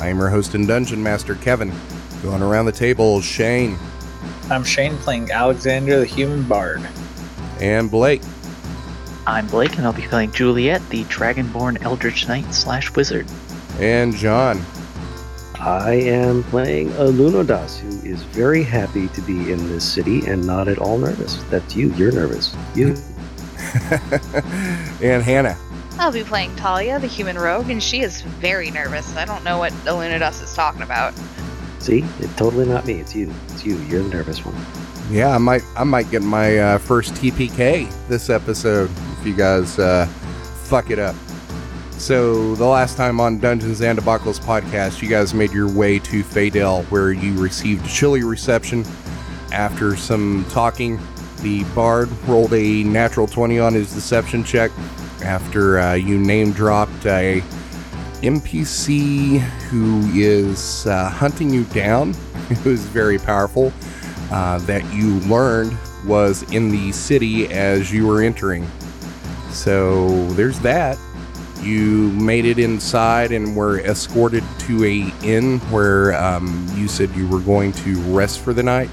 [0.00, 1.72] I am your host and dungeon master, Kevin.
[2.22, 3.78] Going around the table, Shane
[4.50, 6.86] I'm Shane playing Alexander the Human Bard.
[7.60, 8.22] and Blake.
[9.26, 13.26] I'm Blake, and I'll be playing Juliet, the Dragonborn Eldritch Knight slash Wizard.
[13.80, 14.64] and John.
[15.58, 20.46] I am playing a Lunodas who is very happy to be in this city and
[20.46, 21.42] not at all nervous.
[21.50, 21.92] That's you.
[21.94, 22.54] You're nervous.
[22.76, 22.88] You.
[25.02, 25.56] and Hannah.
[25.98, 29.16] I'll be playing Talia, the human rogue, and she is very nervous.
[29.16, 31.14] I don't know what Illuminatus is talking about.
[31.78, 32.94] See, it's totally not me.
[32.94, 33.32] It's you.
[33.48, 33.78] It's you.
[33.84, 34.54] You're the nervous one.
[35.10, 39.78] Yeah, I might I might get my uh, first TPK this episode if you guys
[39.78, 40.06] uh,
[40.64, 41.14] fuck it up.
[41.92, 46.22] So the last time on Dungeons and Debacles podcast, you guys made your way to
[46.22, 48.84] Fadel, where you received a chilly reception.
[49.52, 50.98] After some talking,
[51.40, 54.70] the bard rolled a natural twenty on his deception check.
[55.22, 57.42] After uh, you name dropped a
[58.22, 62.12] NPC who is uh, hunting you down,
[62.62, 63.72] who's very powerful
[64.30, 68.66] uh, that you learned was in the city as you were entering.
[69.50, 70.98] So there's that.
[71.62, 77.26] You made it inside and were escorted to a inn where um, you said you
[77.26, 78.90] were going to rest for the night.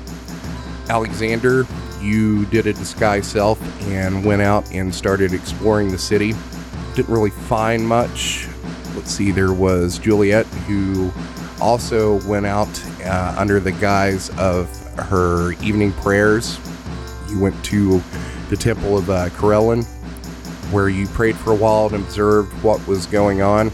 [0.90, 1.68] Alexander,
[2.04, 6.34] you did a disguise self and went out and started exploring the city.
[6.96, 8.48] Didn't really find much.
[8.96, 11.12] Let's see, there was Juliet who
[11.62, 12.70] also went out
[13.04, 16.60] uh, under the guise of her evening prayers.
[17.30, 18.02] You went to
[18.50, 19.30] the Temple of uh,
[20.72, 23.72] where you prayed for a while and observed what was going on.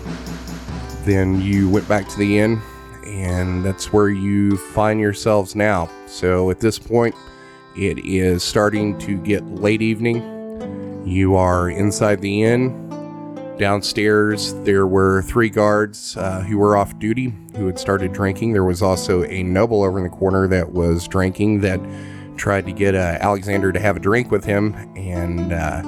[1.03, 2.61] Then you went back to the inn,
[3.05, 5.89] and that's where you find yourselves now.
[6.07, 7.15] So at this point,
[7.79, 11.01] it is starting to get late evening.
[11.05, 12.85] You are inside the inn.
[13.57, 18.51] Downstairs, there were three guards uh, who were off duty who had started drinking.
[18.51, 21.79] There was also a noble over in the corner that was drinking that
[22.35, 25.81] tried to get uh, Alexander to have a drink with him, and uh,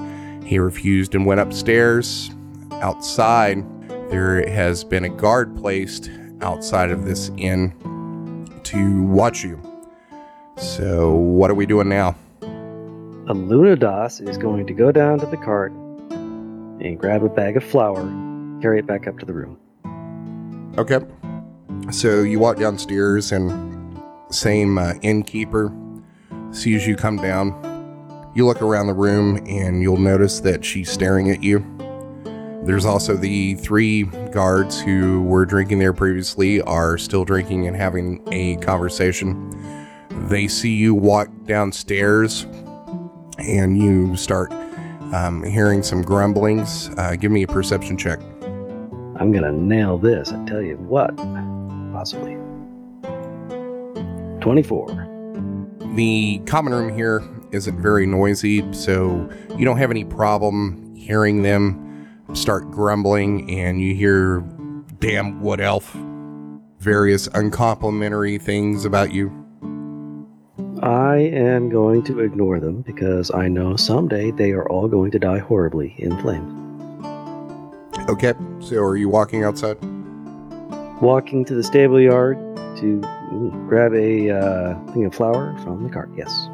[0.46, 2.32] he refused and went upstairs.
[2.74, 3.66] Outside,
[4.10, 6.10] there has been a guard placed
[6.42, 7.74] outside of this inn
[8.64, 9.71] to watch you.
[10.62, 12.16] So, what are we doing now?
[12.44, 17.64] A Lunodas is going to go down to the cart and grab a bag of
[17.64, 18.02] flour,
[18.62, 19.58] carry it back up to the room.
[20.78, 21.00] Okay.
[21.92, 24.00] So you walk downstairs, and
[24.30, 25.74] same uh, innkeeper
[26.52, 28.32] sees you come down.
[28.36, 31.66] You look around the room, and you'll notice that she's staring at you.
[32.66, 38.22] There's also the three guards who were drinking there previously are still drinking and having
[38.32, 39.81] a conversation.
[40.28, 42.46] They see you walk downstairs,
[43.38, 44.52] and you start
[45.14, 46.90] um, hearing some grumblings.
[46.98, 48.20] Uh, give me a perception check.
[49.18, 50.32] I'm going to nail this.
[50.32, 51.16] I tell you what.
[51.94, 52.38] Possibly.
[54.42, 55.08] 24.
[55.96, 61.88] The common room here isn't very noisy, so you don't have any problem hearing them
[62.34, 64.40] start grumbling, and you hear
[65.00, 65.94] damn wood elf,
[66.80, 69.41] various uncomplimentary things about you.
[70.82, 75.20] I am going to ignore them because I know someday they are all going to
[75.20, 76.58] die horribly in flames.
[78.10, 79.78] Okay, so are you walking outside?
[81.00, 82.38] Walking to the stable yard
[82.78, 83.00] to
[83.32, 86.10] ooh, grab a uh, thing of flour from the cart.
[86.18, 86.48] Yes.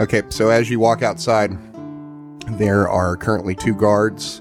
[0.00, 1.52] Okay, so as you walk outside,
[2.52, 4.40] there are currently two guards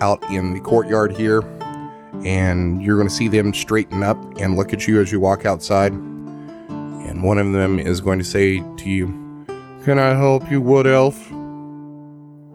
[0.00, 1.42] out in the courtyard here,
[2.24, 5.46] and you're going to see them straighten up and look at you as you walk
[5.46, 5.92] outside.
[7.14, 9.06] And one of them is going to say to you,
[9.84, 11.30] Can I help you, Wood Elf?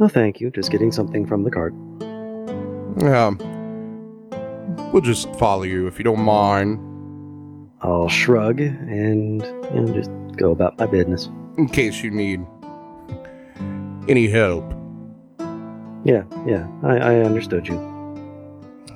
[0.01, 0.51] Oh, thank you.
[0.51, 1.73] Just getting something from the cart.
[3.01, 3.31] Yeah.
[4.91, 6.77] We'll just follow you if you don't mind,
[7.81, 9.41] I'll shrug and
[9.73, 11.29] you know just go about my business.
[11.57, 12.45] in case you need
[14.09, 14.65] any help.
[16.03, 16.67] Yeah, yeah.
[16.83, 17.77] I, I understood you.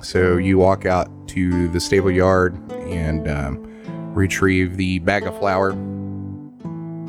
[0.02, 3.73] So you walk out to the stable yard and um,
[4.14, 5.72] retrieve the bag of flour.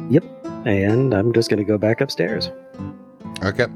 [0.09, 0.23] Yep.
[0.65, 2.51] And I'm just going to go back upstairs.
[3.43, 3.67] Okay.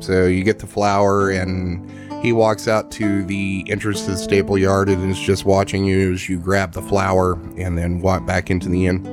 [0.00, 1.90] So you get the flour, and
[2.22, 6.12] he walks out to the entrance to the stable yard and is just watching you
[6.12, 9.04] as you grab the flour and then walk back into the inn.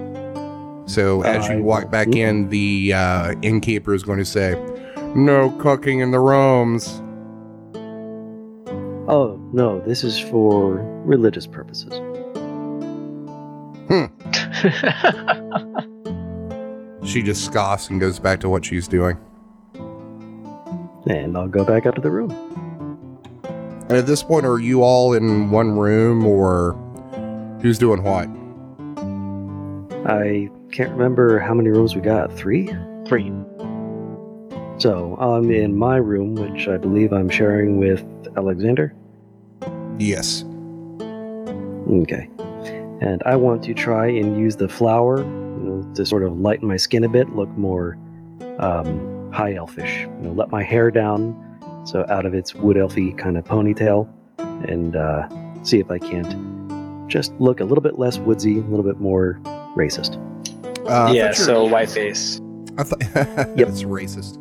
[0.85, 4.55] So as I you walk back in, the uh, innkeeper is going to say,
[5.15, 7.01] "No cooking in the rooms."
[9.07, 10.75] Oh, no, this is for
[11.05, 11.93] religious purposes.
[17.05, 19.17] She just scoffs and goes back to what she's doing.
[21.05, 22.31] And I'll go back up to the room.
[23.89, 26.73] And at this point, are you all in one room, or
[27.61, 28.29] who's doing what?
[30.09, 32.31] I can't remember how many rooms we got.
[32.31, 32.73] Three?
[33.05, 33.31] Three.
[34.77, 38.03] So I'm in my room, which I believe I'm sharing with
[38.37, 38.95] Alexander.
[39.99, 40.45] Yes.
[41.91, 42.29] Okay.
[43.03, 46.69] And I want to try and use the flower you know, to sort of lighten
[46.69, 47.97] my skin a bit, look more
[48.59, 50.03] um, high elfish.
[50.03, 51.35] You know, let my hair down
[51.85, 54.07] so out of its wood elfy kind of ponytail,
[54.69, 55.27] and uh,
[55.63, 59.37] see if I can't just look a little bit less woodsy, a little bit more
[59.75, 60.15] racist.
[60.87, 62.39] Uh, yeah, your- so white face.
[62.77, 62.99] I thought
[63.55, 64.39] that's racist.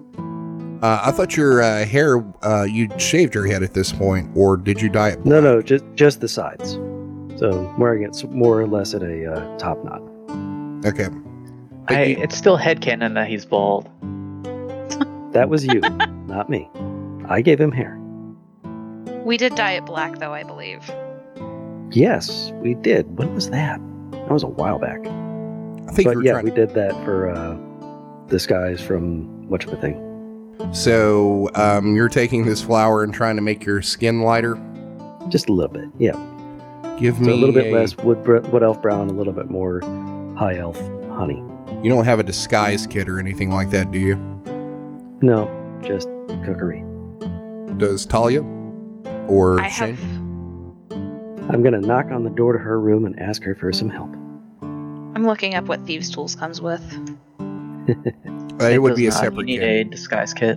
[0.84, 4.56] Uh, I thought your uh, hair, uh, you shaved your head at this point, or
[4.56, 5.24] did you dye it?
[5.24, 5.26] Black?
[5.26, 6.78] No, no, just just the sides.
[7.42, 10.00] So wearing it more or less at a uh, top knot.
[10.86, 11.08] Okay.
[11.88, 13.86] But I, you- it's still headcanon that he's bald.
[15.32, 15.80] That was you,
[16.28, 16.70] not me.
[17.28, 17.98] I gave him hair.
[19.24, 20.88] We did dye it black, though, I believe.
[21.90, 23.18] Yes, we did.
[23.18, 23.80] When was that?
[24.12, 25.00] That was a while back.
[25.00, 26.44] I think But yeah, trying.
[26.44, 27.58] we did that for uh,
[28.28, 29.98] this guy's from which of a thing.
[30.72, 34.54] So um, you're taking this flour and trying to make your skin lighter.
[35.28, 35.88] Just a little bit.
[35.98, 36.12] Yeah.
[36.98, 39.80] Give So me a little bit less wood, wood elf brown, a little bit more
[40.36, 40.78] high elf
[41.08, 41.42] honey.
[41.82, 44.16] You don't have a disguise kit or anything like that, do you?
[45.20, 45.48] No,
[45.82, 46.08] just
[46.44, 46.84] cookery.
[47.78, 48.42] Does Talia
[49.28, 49.96] or I Shane?
[49.96, 51.50] have.
[51.50, 54.10] I'm gonna knock on the door to her room and ask her for some help.
[54.62, 56.82] I'm looking up what thieves' tools comes with.
[58.60, 59.18] Uh, it would be a not.
[59.18, 59.86] separate You need kit.
[59.86, 60.56] a disguise kit,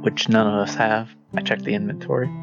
[0.00, 1.10] which none of us have.
[1.34, 2.28] I checked the inventory.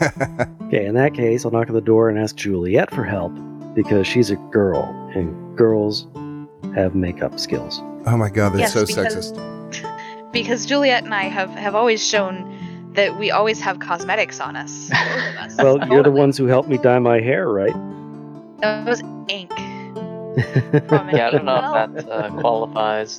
[0.72, 3.32] Okay, in that case, I'll knock on the door and ask Juliet for help
[3.74, 4.84] because she's a girl
[5.16, 6.06] and girls
[6.76, 7.80] have makeup skills.
[8.06, 10.32] oh my god, that's Yes, so because- sexist.
[10.32, 14.88] Because Juliet and I have, have always shown that we always have cosmetics on us.
[14.90, 15.56] both of us.
[15.58, 17.74] Well, you're the ones who helped me dye my hair, right?
[18.60, 19.50] That was ink.
[19.58, 23.18] yeah, I don't know if that uh, qualifies.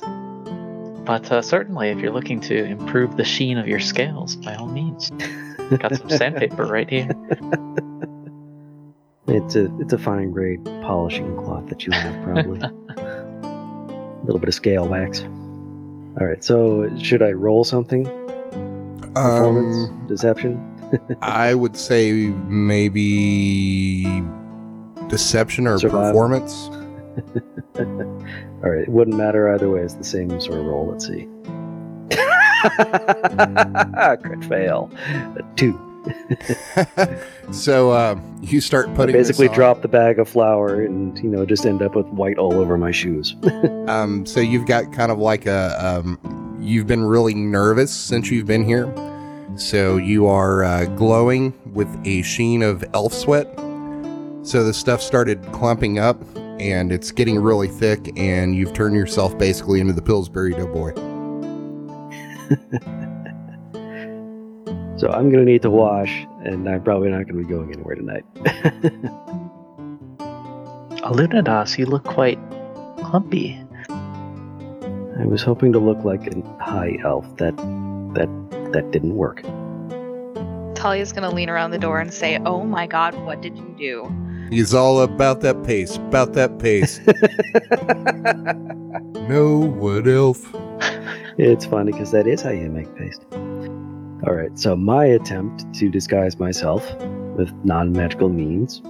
[1.04, 4.68] But uh, certainly, if you're looking to improve the sheen of your scales, by all
[4.68, 5.12] means.
[5.78, 7.08] Got some sandpaper right here.
[9.28, 12.60] It's a it's a fine grade polishing cloth that you have probably.
[12.96, 15.22] a little bit of scale wax.
[15.22, 18.04] All right, so should I roll something?
[19.14, 20.60] Performance, Um, deception.
[21.22, 22.12] I would say
[22.48, 24.04] maybe
[25.08, 26.08] deception or Survival.
[26.10, 26.68] performance.
[27.78, 29.80] All right, it wouldn't matter either way.
[29.82, 30.88] It's the same sort of roll.
[30.90, 31.26] Let's see.
[34.22, 34.90] Crit fail.
[35.56, 35.78] Two.
[37.52, 41.30] so uh, you start I putting this basically drop the bag of flour and you
[41.30, 43.36] know just end up with white all over my shoes.
[43.82, 46.18] Um, so you've got kind of like a um,
[46.60, 48.92] you've been really nervous since you've been here.
[49.56, 53.46] So you are uh, glowing with a sheen of elf sweat.
[54.42, 59.36] So the stuff started clumping up, and it's getting really thick, and you've turned yourself
[59.36, 61.11] basically into the Pillsbury Doughboy.
[64.98, 68.24] so I'm gonna need to wash, and I'm probably not gonna be going anywhere tonight.
[71.02, 72.38] Alunadas, you look quite
[72.98, 73.58] clumpy.
[73.88, 77.24] I was hoping to look like a high elf.
[77.36, 77.56] That
[78.14, 78.28] that
[78.72, 79.42] that didn't work.
[80.74, 84.12] Talia's gonna lean around the door and say, "Oh my God, what did you do?"
[84.52, 87.00] He's all about that pace, about that pace.
[89.28, 90.54] no, what elf?
[91.38, 93.24] It's funny because that is how you make paste.
[93.32, 96.94] All right, so my attempt to disguise myself
[97.36, 98.82] with non-magical means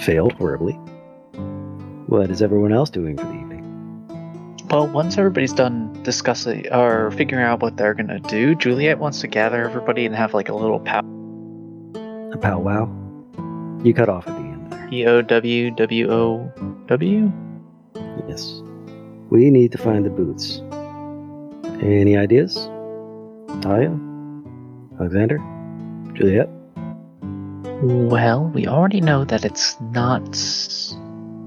[0.00, 0.74] failed horribly.
[2.06, 3.46] What is everyone else doing for the evening?
[4.70, 9.26] Well, once everybody's done discussing or figuring out what they're gonna do, Juliet wants to
[9.26, 11.00] gather everybody and have like a little pow
[12.32, 12.88] A powwow?
[13.82, 14.88] You cut off at the end there.
[14.88, 16.52] P O W W O
[16.86, 17.32] W.
[18.28, 18.60] Yes.
[19.30, 20.60] We need to find the boots.
[21.80, 22.54] Any ideas?
[23.60, 23.96] Talia?
[24.98, 25.38] Alexander?
[26.14, 26.48] Juliet?
[27.82, 30.22] Well, we already know that it's not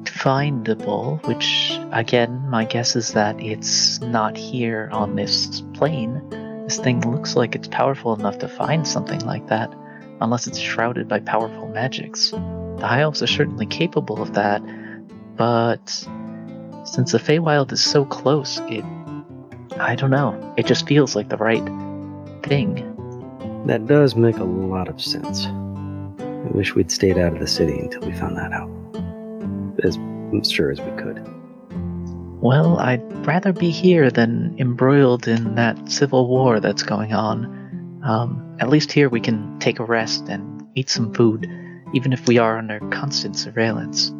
[0.06, 6.22] findable, which, again, my guess is that it's not here on this plane.
[6.66, 9.74] This thing looks like it's powerful enough to find something like that,
[10.22, 12.30] unless it's shrouded by powerful magics.
[12.32, 14.62] The High Elves are certainly capable of that,
[15.36, 15.90] but
[16.84, 18.84] since the Feywild is so close, it.
[19.80, 20.54] I don't know.
[20.58, 21.64] It just feels like the right
[22.44, 22.86] thing.
[23.66, 25.46] That does make a lot of sense.
[25.46, 28.70] I wish we'd stayed out of the city until we found that out.
[29.84, 29.98] As
[30.52, 31.26] sure as we could.
[32.42, 37.46] Well, I'd rather be here than embroiled in that civil war that's going on.
[38.04, 41.50] Um, at least here we can take a rest and eat some food,
[41.94, 44.14] even if we are under constant surveillance.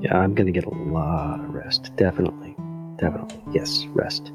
[0.00, 1.94] Yeah, I'm gonna get a lot of rest.
[1.96, 2.56] Definitely.
[2.98, 3.42] Definitely.
[3.52, 4.32] Yes, rest.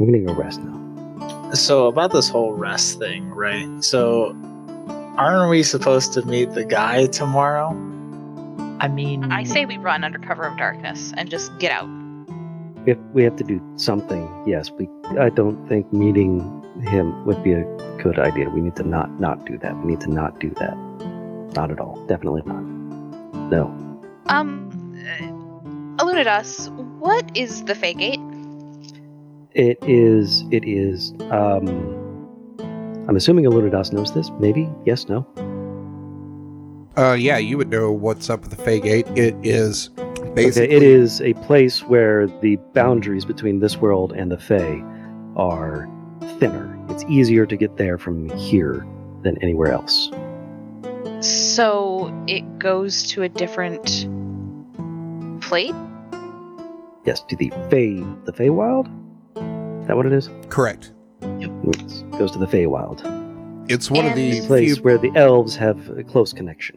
[0.00, 1.52] I'm gonna go rest now.
[1.52, 3.84] So about this whole rest thing, right?
[3.84, 4.34] So
[5.18, 7.68] aren't we supposed to meet the guy tomorrow?
[8.80, 11.86] I mean, I say we run under cover of darkness and just get out.
[12.86, 14.88] If we have to do something, yes, we
[15.18, 16.40] I don't think meeting
[16.80, 17.64] him would be a
[18.02, 18.48] good idea.
[18.48, 19.76] We need to not not do that.
[19.80, 20.78] We need to not do that.
[21.54, 22.02] Not at all.
[22.06, 22.62] Definitely not.
[23.50, 23.66] No.
[24.28, 28.20] Um, uh, Illuminatus, what is the Fey Gate?
[29.52, 31.68] It is it is um
[33.08, 34.30] I'm assuming Illuminatus knows this.
[34.38, 34.70] Maybe?
[34.84, 35.26] Yes, no.
[36.96, 39.06] Uh, yeah, you would know what's up with the Fey Gate.
[39.16, 39.88] It is
[40.34, 40.66] basically.
[40.66, 44.82] Okay, it is a place where the boundaries between this world and the Fae
[45.36, 45.88] are
[46.38, 46.78] thinner.
[46.88, 48.86] It's easier to get there from here
[49.22, 50.10] than anywhere else.
[51.20, 54.06] So it goes to a different
[55.40, 55.74] plate?
[57.04, 58.86] Yes, to the Fey, the Feywild.
[58.86, 59.09] Is
[59.90, 60.30] that what it is?
[60.50, 60.92] Correct.
[61.20, 61.50] It
[62.16, 63.02] goes to the Feywild,
[63.68, 64.82] It's one of the And- a place few.
[64.84, 66.76] where the elves have a close connection.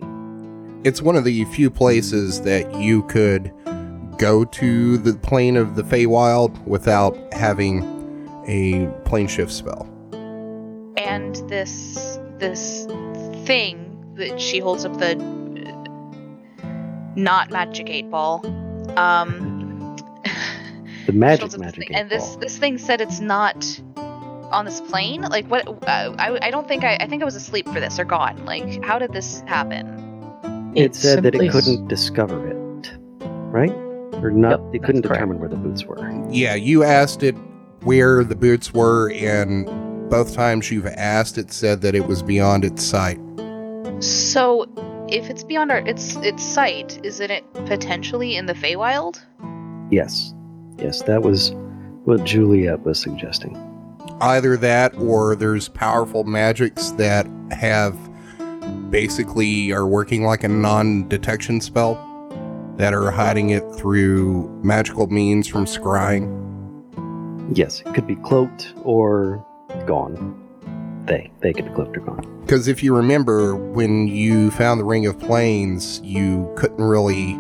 [0.84, 3.52] It's one of the few places that you could
[4.18, 7.84] go to the plane of the Feywild without having
[8.48, 9.88] a plane shift spell.
[10.98, 12.88] And this this
[13.46, 13.78] thing
[14.16, 16.64] that she holds up the uh,
[17.16, 18.42] not magic eight ball.
[18.98, 19.53] Um
[21.06, 24.82] The she magic this magic thing- and this this thing said it's not on this
[24.82, 25.22] plane.
[25.22, 25.68] Like what?
[25.68, 28.46] Uh, I I don't think I I think I was asleep for this or gone.
[28.46, 29.86] Like how did this happen?
[30.76, 32.92] It said that it couldn't discover it,
[33.52, 33.72] right?
[34.24, 34.52] Or not?
[34.52, 35.20] Yep, it couldn't that's correct.
[35.20, 36.00] determine where the boots were.
[36.30, 37.36] Yeah, you asked it
[37.82, 39.66] where the boots were, and
[40.10, 43.20] both times you've asked, it said that it was beyond its sight.
[44.00, 44.66] So
[45.10, 49.22] if it's beyond our its its sight, isn't it potentially in the Feywild?
[49.92, 50.34] Yes,
[50.78, 51.52] yes, that was
[52.06, 53.58] what Juliet was suggesting.
[54.22, 57.98] Either that, or there's powerful magics that have
[58.90, 61.96] basically are working like a non detection spell
[62.78, 66.40] that are hiding it through magical means from scrying.
[67.56, 69.46] Yes, it could be cloaked or
[69.86, 70.40] gone.
[71.06, 72.40] They, they could be cloaked or gone.
[72.42, 77.34] Because if you remember, when you found the Ring of Planes, you couldn't really,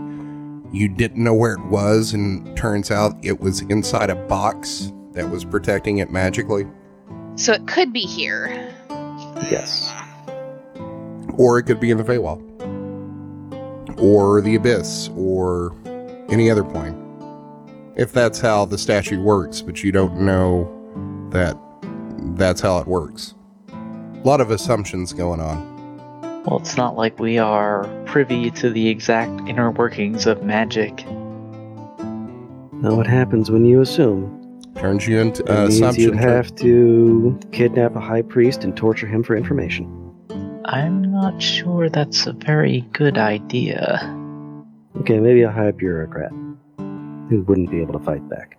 [0.74, 5.30] you didn't know where it was, and turns out it was inside a box that
[5.30, 6.66] was protecting it magically.
[7.36, 8.74] So it could be here.
[9.52, 9.94] Yes.
[11.38, 12.42] Or it could be in the Feywild.
[14.02, 15.76] Or the Abyss, or
[16.30, 17.00] any other plane.
[17.96, 20.68] If that's how the statue works, but you don't know
[21.30, 21.56] that
[22.36, 23.36] that's how it works.
[23.70, 25.73] A lot of assumptions going on.
[26.46, 31.06] Well, it's not like we are privy to the exact inner workings of magic.
[32.84, 34.40] Now, what happens when you assume?
[34.76, 36.18] Turns you into It uh, means you tree.
[36.18, 39.88] have to kidnap a high priest and torture him for information.
[40.66, 44.02] I'm not sure that's a very good idea.
[45.00, 46.32] Okay, maybe a high bureaucrat
[47.30, 48.58] who wouldn't be able to fight back.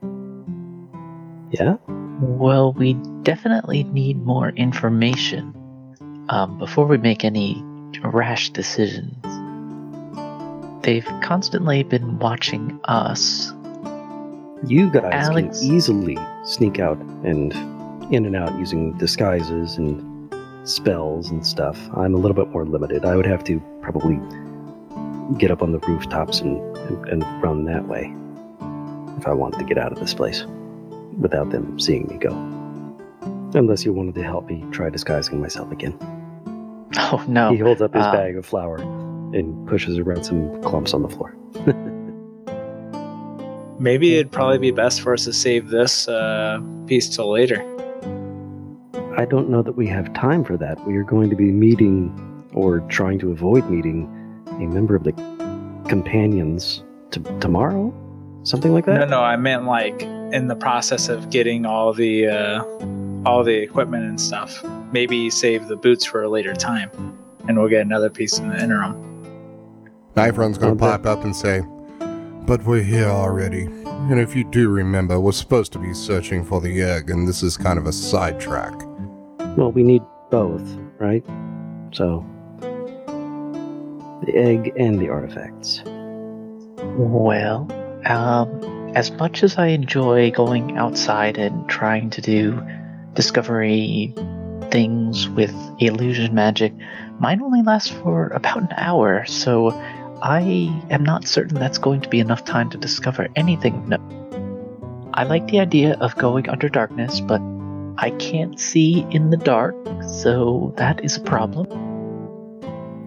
[1.51, 1.77] Yeah?
[2.21, 5.55] Well, we definitely need more information
[6.31, 7.63] um, before we make any
[8.03, 9.15] rash decisions.
[10.85, 13.53] They've constantly been watching us.
[14.67, 17.53] You guys Alex- can easily sneak out and
[18.13, 20.31] in and out using disguises and
[20.69, 21.79] spells and stuff.
[21.97, 23.05] I'm a little bit more limited.
[23.05, 24.19] I would have to probably
[25.39, 28.15] get up on the rooftops and, and, and run that way
[29.19, 30.45] if I wanted to get out of this place
[31.19, 32.31] without them seeing me go.
[33.55, 35.97] Unless you wanted to help me try disguising myself again.
[36.97, 37.51] Oh no!
[37.51, 41.09] He holds up his uh, bag of flour and pushes around some clumps on the
[41.09, 41.37] floor.
[43.81, 47.61] Maybe it'd probably be best for us to save this uh, piece till later.
[49.17, 50.85] I don't know that we have time for that.
[50.87, 52.13] We are going to be meeting,
[52.53, 54.09] or trying to avoid meeting,
[54.47, 55.13] a member of the
[55.89, 57.93] companions t- tomorrow?
[58.43, 59.01] Something like that?
[59.01, 62.65] No, no, I meant like in the process of getting all the uh,
[63.27, 64.63] all the equipment and stuff.
[64.93, 66.91] Maybe save the boots for a later time,
[67.49, 68.95] and we'll get another piece in the interim.
[70.17, 71.63] Knife Run's gonna Oh, but- up and say,
[72.47, 73.69] But we're here already.
[73.87, 77.43] And if you do remember, we're supposed to be searching for the egg, and this
[77.43, 78.75] is kind of a sidetrack.
[79.57, 80.63] Well, we need both,
[80.99, 81.25] right?
[81.93, 82.23] So,
[82.61, 85.83] the egg and the artifacts.
[86.97, 87.67] Well,
[88.05, 92.63] um, as much as I enjoy going outside and trying to do
[93.15, 94.15] discovery
[94.71, 96.73] things with illusion magic,
[97.19, 99.71] mine only lasts for about an hour, so
[100.23, 104.01] I am not certain that's going to be enough time to discover anything note.
[105.15, 107.41] I like the idea of going under darkness, but
[107.99, 109.77] I can't see in the dark,
[110.09, 111.69] so that is a problem.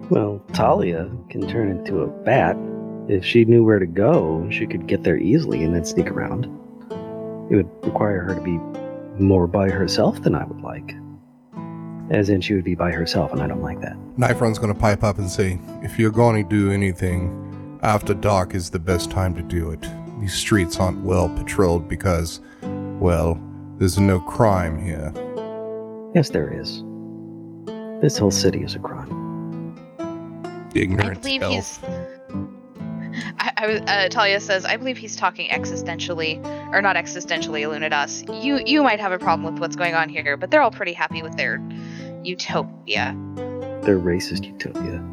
[0.08, 2.56] Well, Talia can turn into a bat.
[3.08, 6.46] If she knew where to go, she could get there easily and then sneak around.
[7.50, 8.58] It would require her to be
[9.20, 10.94] more by herself than I would like.
[12.10, 13.96] As in, she would be by herself, and I don't like that.
[14.16, 18.54] Knife Run's gonna pipe up and say, If you're going to do anything, after dark
[18.54, 19.86] is the best time to do it.
[20.20, 22.40] These streets aren't well patrolled because,
[22.98, 23.40] well,
[23.78, 25.12] there's no crime here.
[26.14, 26.82] Yes, there is.
[28.00, 29.76] This whole city is a crime.
[30.74, 31.54] Ignorant I believe elf.
[31.54, 31.80] he's.
[33.38, 33.64] I, I
[34.04, 38.42] uh, Talia says, I believe he's talking existentially, or not existentially, Illuminatus.
[38.42, 40.92] You you might have a problem with what's going on here, but they're all pretty
[40.92, 41.60] happy with their
[42.24, 43.16] utopia.
[43.82, 45.04] Their racist utopia.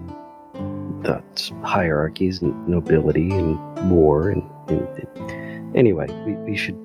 [1.02, 4.88] That's hierarchies and nobility and war and, and-
[5.20, 6.82] and- anyway, we, we should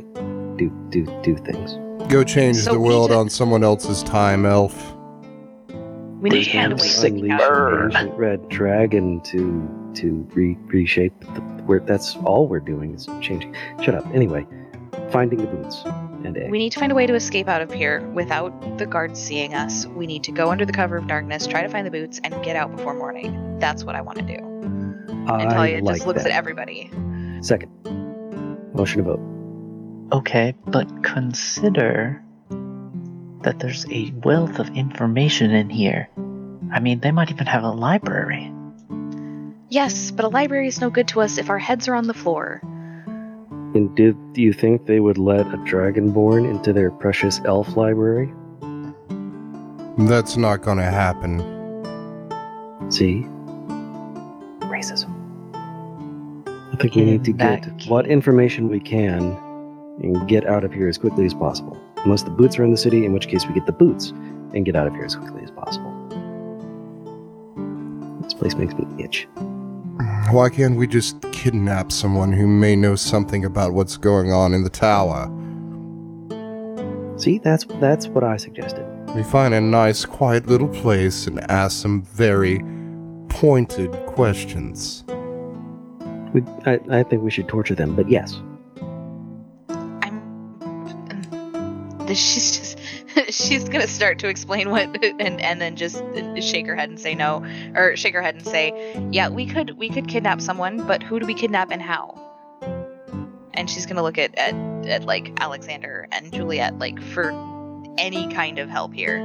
[0.57, 1.75] do do do things.
[2.11, 4.97] Go change So the world on someone else's time, elf.
[6.21, 7.85] We need to find a way to Sick get Unleash burn.
[7.93, 13.54] ancient red dragon to to re- reshape the where that's all we're doing is changing.
[13.83, 14.06] Shut up.
[14.15, 14.47] Anyway,
[15.11, 15.83] finding the boots
[16.25, 16.50] and egg.
[16.50, 19.54] We need to find a way to escape out of here without the guards seeing
[19.54, 19.87] us.
[19.87, 22.33] We need to go under the cover of darkness, try to find the boots, and
[22.45, 23.59] get out before morning.
[23.59, 24.35] That's what I want to do.
[24.35, 26.30] And I Talia like just looks that.
[26.33, 26.91] at everybody.
[27.41, 27.71] Second.
[28.75, 29.21] Motion to vote.
[30.13, 32.23] Okay, but consider
[33.43, 36.09] that there's a wealth of information in here.
[36.73, 38.53] I mean, they might even have a library.
[39.69, 42.15] Yes, but a library is no good to us if our heads are on the
[42.15, 42.61] floor.
[43.73, 48.33] And did do you think they would let a dragonborn into their precious elf library?
[49.97, 51.39] That's not gonna happen.
[52.91, 53.26] See?
[54.67, 55.15] Racism.
[56.73, 59.39] I think we need to get that what information we can
[60.03, 61.81] and get out of here as quickly as possible.
[62.04, 64.10] Unless the boots are in the city, in which case we get the boots
[64.54, 65.91] and get out of here as quickly as possible.
[68.23, 69.28] This place makes me itch.
[69.36, 74.54] Mm, why can't we just kidnap someone who may know something about what's going on
[74.54, 75.30] in the tower?
[77.19, 78.86] See, that's that's what I suggested.
[79.15, 82.65] We find a nice, quiet little place and ask some very
[83.28, 85.04] pointed questions.
[86.32, 88.41] We, I, I think we should torture them, but yes.
[92.14, 92.78] She's just.
[93.28, 96.02] She's gonna start to explain what, and and then just
[96.40, 97.44] shake her head and say no,
[97.75, 98.73] or shake her head and say,
[99.10, 102.16] yeah, we could we could kidnap someone, but who do we kidnap and how?
[103.54, 104.54] And she's gonna look at at,
[104.86, 107.32] at like Alexander and Juliet like for
[107.99, 109.18] any kind of help here.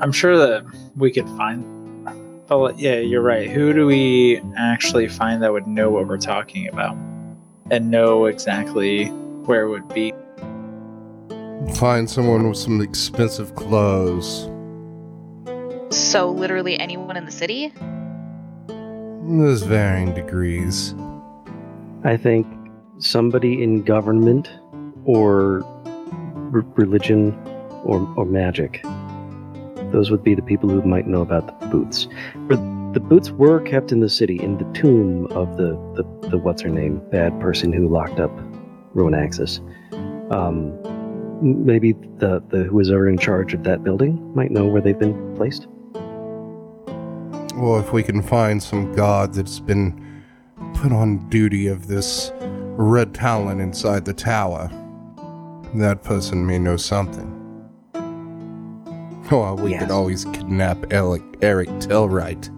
[0.00, 0.64] I'm sure that
[0.96, 1.64] we could find.
[2.46, 3.48] But yeah, you're right.
[3.48, 6.96] Who do we actually find that would know what we're talking about
[7.70, 9.06] and know exactly
[9.44, 10.12] where it would be?
[11.74, 14.48] Find someone with some expensive clothes.
[15.90, 17.72] So literally anyone in the city.
[18.68, 20.94] There's varying degrees.
[22.04, 22.46] I think
[22.98, 24.50] somebody in government
[25.04, 25.62] or
[26.52, 27.34] r- religion
[27.84, 28.82] or, or magic.
[29.92, 32.08] Those would be the people who might know about the boots.
[32.46, 32.56] For
[32.92, 36.62] the boots were kept in the city in the tomb of the, the, the what's
[36.62, 38.30] her name bad person who locked up
[38.94, 39.60] Rowan Axis.
[40.30, 40.99] Um, m-
[41.42, 44.98] maybe the, the who was ever in charge of that building might know where they've
[44.98, 45.66] been placed.
[47.56, 50.22] Well, if we can find some god that's been
[50.74, 52.32] put on duty of this
[52.76, 54.70] red talon inside the tower,
[55.74, 57.36] that person may know something.
[59.30, 59.82] Well, we Yes.
[59.82, 62.48] could always kidnap Eric, Eric Tellright.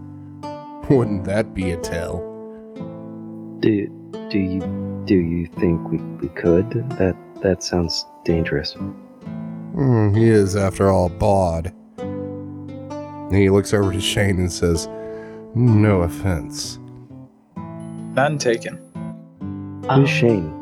[0.90, 2.18] Wouldn't that be a tell?
[3.60, 3.86] Do
[4.30, 4.60] do you
[5.04, 6.70] do you think we, we could?
[6.98, 8.72] That that sounds dangerous.
[8.72, 11.72] Hmm, he is, after all, bard.
[11.98, 14.88] And he looks over to Shane and says,
[15.55, 16.78] No offense.
[17.57, 18.78] None taken.
[19.88, 20.59] Um, Who's Shane?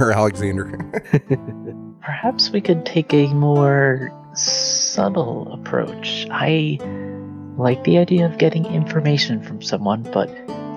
[0.00, 0.78] Or Alexander.
[2.00, 6.26] Perhaps we could take a more subtle approach.
[6.30, 6.78] I
[7.58, 10.30] like the idea of getting information from someone, but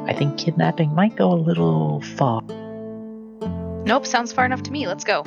[0.08, 2.42] I think kidnapping might go a little far.
[3.86, 4.88] Nope, sounds far enough to me.
[4.88, 5.22] Let's go.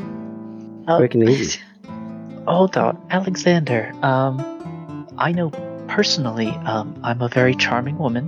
[0.88, 1.61] Uh, Quick and easy.
[2.47, 3.92] Hold on, Alexander.
[4.03, 5.51] Um, I know
[5.87, 8.27] personally, um, I'm a very charming woman,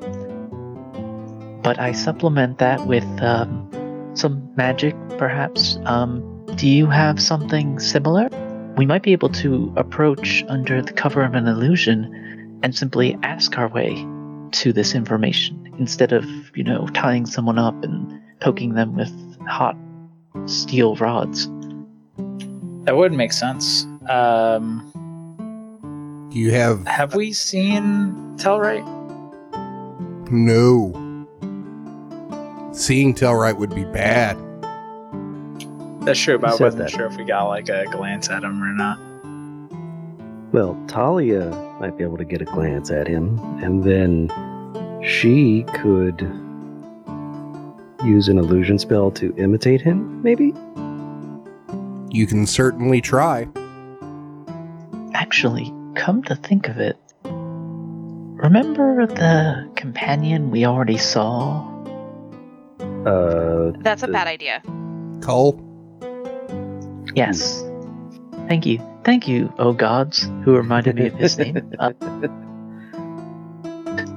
[1.63, 5.79] but I supplement that with um, some magic, perhaps.
[5.85, 8.29] Um, do you have something similar?
[8.77, 13.59] We might be able to approach under the cover of an illusion and simply ask
[13.59, 14.07] our way
[14.53, 19.13] to this information instead of, you know, tying someone up and poking them with
[19.47, 19.77] hot
[20.47, 21.49] steel rods.
[22.85, 23.85] That would make sense.
[24.09, 24.87] Um,
[26.33, 28.87] Do you have have we seen Tellright?
[30.31, 30.93] no?
[32.73, 34.37] Seeing Tellright would be bad.
[36.07, 36.91] That's true, but I wasn't that?
[36.91, 38.99] sure if we got like a glance at him or not.
[40.53, 44.31] Well, Talia might be able to get a glance at him, and then
[45.05, 46.21] she could
[48.05, 50.53] use an illusion spell to imitate him, maybe?
[52.11, 53.47] You can certainly try.
[55.15, 61.67] Actually, come to think of it, remember the companion we already saw?
[63.07, 64.63] Uh, That's a The- bad idea.
[65.23, 65.61] Cole,
[67.15, 67.65] Yes.
[68.49, 68.81] Thank you.
[69.05, 71.73] Thank you, oh gods, who reminded me of his name.
[71.79, 71.93] Uh,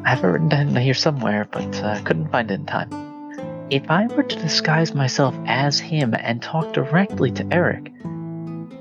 [0.05, 2.89] I have it written down here somewhere, but uh, couldn't find it in time.
[3.73, 7.91] If I were to disguise myself as him and talk directly to Eric,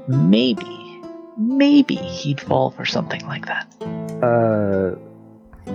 [0.06, 1.00] maybe,
[1.38, 3.66] maybe he'd fall for something like that.
[4.22, 4.94] uh,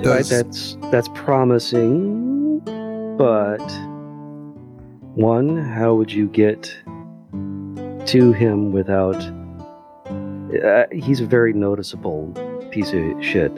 [0.07, 2.59] right, that's that's promising,
[3.17, 3.57] but
[5.15, 6.77] one, how would you get
[8.05, 9.15] to him without?
[10.63, 12.31] Uh, he's a very noticeable
[12.69, 13.51] piece of shit,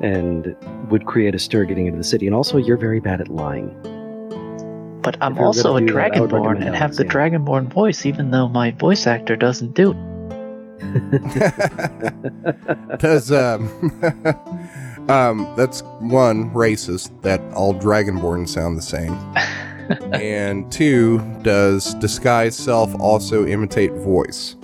[0.00, 0.56] and
[0.88, 2.26] would create a stir getting into the city.
[2.26, 3.76] And also, you're very bad at lying.
[5.02, 7.38] But I'm also a gonna do that, I would dragonborn and have the Alexander.
[7.38, 10.12] dragonborn voice, even though my voice actor doesn't do it.
[12.98, 13.68] does um,
[15.08, 19.12] um, that's one racist that all dragonborn sound the same,
[20.12, 24.56] and two, does disguise self also imitate voice?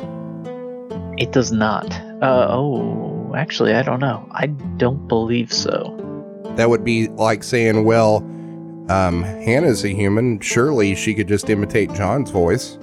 [1.18, 1.92] It does not.
[2.22, 4.26] Uh, oh, actually, I don't know.
[4.32, 5.94] I don't believe so.
[6.56, 8.20] That would be like saying, well,
[8.88, 10.40] um, Hannah's a human.
[10.40, 12.78] Surely she could just imitate John's voice.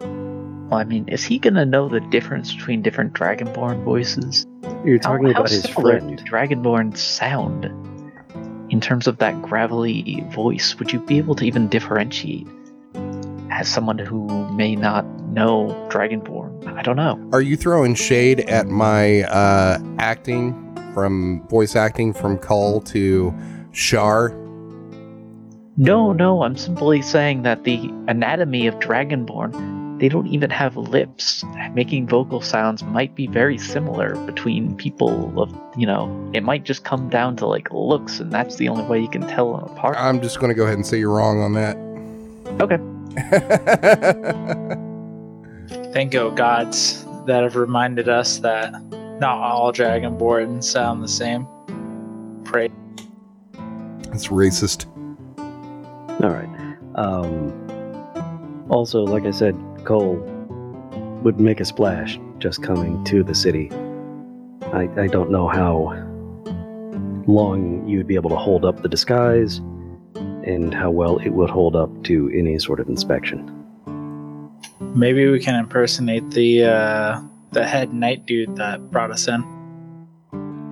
[0.00, 4.46] Well, I mean, is he gonna know the difference between different Dragonborn voices?
[4.84, 6.16] You're talking how about his friend.
[6.16, 7.64] do Dragonborn sound
[8.70, 10.78] in terms of that gravelly voice.
[10.78, 12.46] Would you be able to even differentiate
[13.50, 16.66] as someone who may not know Dragonborn?
[16.78, 17.20] I don't know.
[17.32, 20.54] Are you throwing shade at my uh, acting
[20.94, 23.34] from voice acting from Cull to
[23.72, 24.39] Shar?
[25.80, 31.42] No, no, I'm simply saying that the anatomy of Dragonborn, they don't even have lips.
[31.72, 36.84] Making vocal sounds might be very similar between people of, you know, it might just
[36.84, 39.96] come down to like looks, and that's the only way you can tell them apart.
[39.98, 41.78] I'm just going to go ahead and say you're wrong on that.
[42.60, 42.76] Okay.
[45.94, 48.70] Thank you, gods, that have reminded us that
[49.18, 51.46] not all Dragonborn sound the same.
[52.44, 52.68] Pray.
[54.10, 54.84] That's racist.
[56.22, 56.48] All right.
[56.96, 60.16] Um, also, like I said, Cole
[61.22, 63.70] would make a splash just coming to the city.
[64.72, 65.94] I, I don't know how
[67.26, 69.58] long you would be able to hold up the disguise
[70.44, 73.56] and how well it would hold up to any sort of inspection.
[74.94, 77.20] Maybe we can impersonate the uh,
[77.52, 79.44] the head knight dude that brought us in.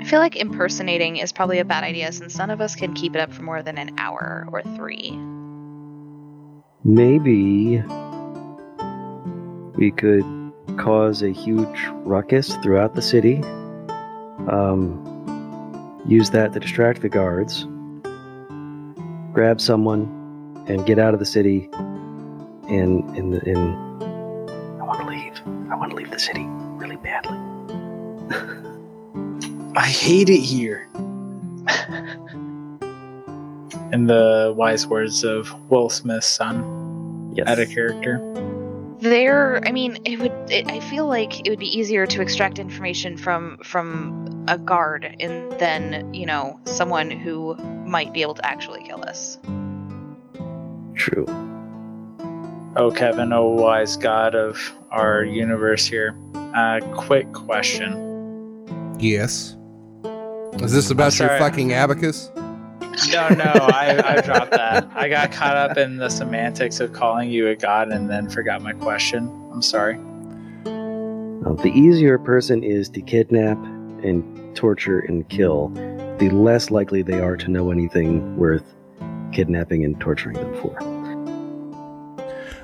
[0.01, 3.15] I feel like impersonating is probably a bad idea since none of us can keep
[3.15, 5.19] it up for more than an hour or three.
[6.89, 7.83] Maybe
[9.77, 10.25] we could
[10.79, 13.43] cause a huge ruckus throughout the city.
[14.49, 15.05] Um,
[16.07, 17.65] use that to distract the guards.
[19.35, 21.69] Grab someone and get out of the city.
[22.71, 23.59] And in the in,
[24.81, 25.43] I want to leave.
[25.71, 27.37] I want to leave the city really badly.
[29.77, 30.89] I hate it here.
[33.91, 36.78] In the wise words of Will Smith's son,
[37.39, 37.47] Yes.
[37.47, 38.19] out of character.
[39.01, 42.59] there i mean it would it, i feel like it would be easier to extract
[42.59, 47.55] information from from a guard and then you know someone who
[47.87, 49.39] might be able to actually kill us
[50.99, 51.27] True.
[52.77, 54.59] Oh, Kevin, oh wise god of
[54.91, 56.19] our universe here.
[56.35, 58.97] Uh, quick question.
[58.99, 59.57] Yes.
[60.55, 61.39] Is this about your sorry.
[61.39, 62.31] fucking abacus?
[63.13, 64.89] No, no, I, I dropped that.
[64.95, 68.63] I got caught up in the semantics of calling you a god and then forgot
[68.63, 69.29] my question.
[69.53, 69.99] I'm sorry.
[70.65, 73.57] Now, the easier a person is to kidnap
[74.03, 75.69] and torture and kill,
[76.19, 78.65] the less likely they are to know anything worth
[79.33, 80.77] kidnapping and torturing them for.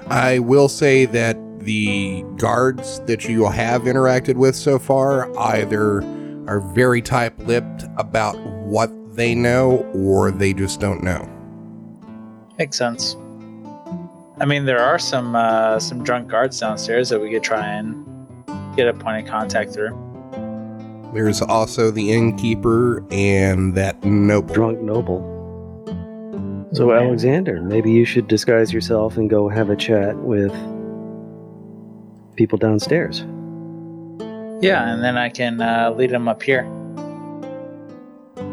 [0.09, 6.03] I will say that the guards that you have interacted with so far either
[6.47, 11.29] are very tight lipped about what they know or they just don't know.
[12.59, 13.17] Makes sense.
[14.41, 18.05] I mean, there are some uh, some drunk guards downstairs that we could try and
[18.77, 19.97] get a point of contact through.
[21.13, 24.55] There's also the innkeeper and that noble.
[24.55, 25.31] Drunk noble.
[26.73, 30.53] So, Alexander, maybe you should disguise yourself and go have a chat with
[32.35, 33.21] people downstairs.
[34.61, 36.65] Yeah, and then I can uh, lead them up here.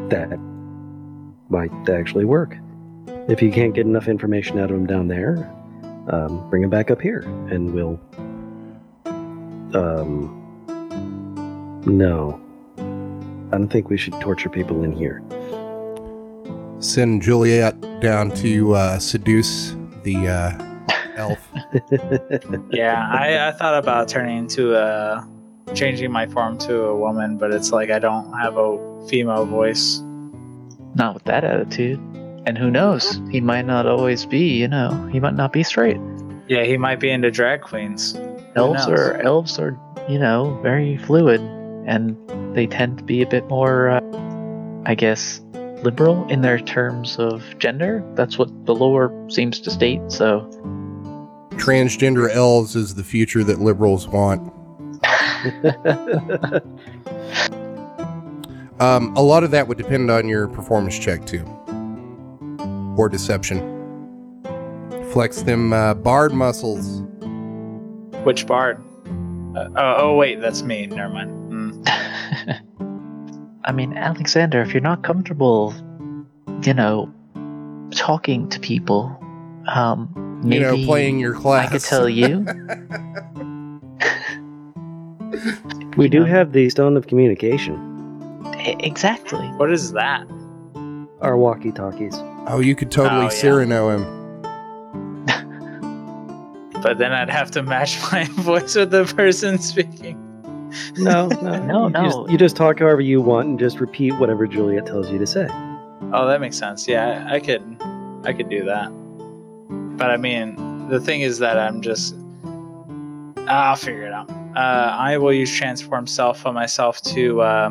[0.10, 0.38] That
[1.52, 2.58] might actually work.
[3.28, 5.38] If you can't get enough information out of them down there,
[6.10, 8.00] um, bring them back up here, and we'll.
[9.74, 10.38] Um.
[11.86, 12.40] No.
[12.78, 15.22] I don't think we should torture people in here.
[16.80, 21.48] Send Juliet down to uh, seduce the uh, elf.
[22.72, 25.28] Yeah, I, I thought about turning into a
[25.74, 30.02] changing my form to a woman, but it's like I don't have a female voice.
[30.96, 32.00] Not with that attitude.
[32.46, 33.22] And who knows?
[33.30, 36.00] He might not always be, you know, he might not be straight.
[36.48, 38.16] Yeah, he might be into drag queens.
[38.56, 41.40] Elves are elves are, you know, very fluid
[41.86, 42.18] and
[42.56, 44.02] they tend to be a bit more uh,
[44.86, 45.42] I guess
[45.84, 48.04] liberal in their terms of gender.
[48.16, 50.02] That's what the lore seems to state.
[50.10, 50.48] So,
[51.52, 54.52] Transgender elves is the future that liberals want.
[58.82, 61.46] Um, a lot of that would depend on your performance check too,
[62.98, 63.60] or deception.
[65.12, 67.04] Flex them uh, bard muscles.
[68.24, 68.84] Which bard?
[69.56, 70.88] Uh, oh, oh, wait, that's me.
[70.88, 71.86] Never mind.
[71.86, 73.62] Mm.
[73.66, 75.76] I mean, Alexander, if you're not comfortable,
[76.64, 77.14] you know,
[77.92, 79.16] talking to people,
[79.68, 81.68] um, maybe you know, playing your class.
[81.68, 82.48] I could tell you.
[85.98, 87.91] we do have the Stone of Communication,
[88.80, 89.48] exactly.
[89.58, 90.28] What is that?
[91.22, 92.16] our walkie talkies.
[92.48, 93.30] Oh, you could totally Oh, yeah.
[93.30, 94.22] Cyrano him.
[96.82, 100.18] But then I'd have to match my voice with the person speaking.
[100.98, 102.04] No, no, No, you no.
[102.06, 105.28] Just, you just talk however you want and just repeat whatever Juliet tells you to
[105.28, 105.48] say.
[106.12, 106.88] Oh, that makes sense.
[106.88, 107.62] Yeah, I, I could,
[108.24, 108.90] I could do that.
[109.98, 112.16] But I mean, the thing is that I'm just,
[113.48, 114.28] I'll figure it out.
[114.56, 117.70] Uh, I will use transform self on myself to uh,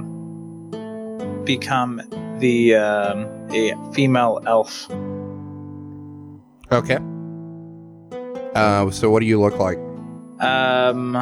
[1.45, 2.03] become
[2.39, 4.91] the um, a female elf.
[6.73, 6.99] Okay.
[8.55, 9.79] Uh, so what do you look like?
[10.41, 11.17] Um,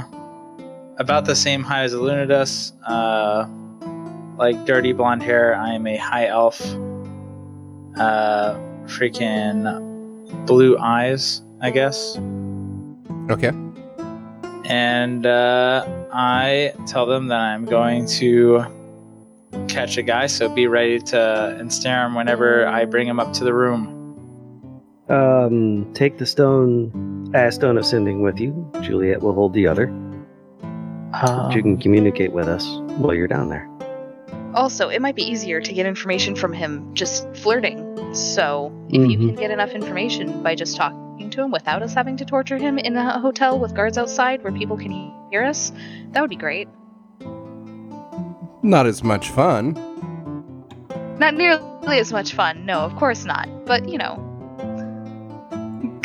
[0.98, 2.72] about the same height as Illuminus.
[2.87, 3.46] Uh,
[4.38, 5.54] like dirty blonde hair.
[5.57, 6.61] I am a high elf.
[7.96, 8.54] Uh,
[8.87, 12.18] freaking blue eyes, I guess.
[13.28, 13.50] Okay.
[14.64, 18.64] And uh, I tell them that I'm going to
[19.69, 23.45] catch a guy, so be ready to ensnare him whenever I bring him up to
[23.45, 23.95] the room.
[25.09, 28.71] Um, take the stone, uh, stone of sending with you.
[28.83, 29.89] Juliet will hold the other.
[31.23, 32.67] Um, you can communicate with us
[32.99, 33.69] while you're down there.
[34.55, 37.85] Also, it might be easier to get information from him just flirting.
[38.15, 39.27] So, if you Mhm.
[39.27, 42.79] can get enough information by just talking to him without us having to torture him
[42.79, 45.73] in a hotel with guards outside where people can hear us,
[46.13, 46.69] that would be great.
[48.68, 49.72] Not as much fun.
[51.18, 53.48] Not nearly as much fun, no, of course not.
[53.64, 54.16] But, you know,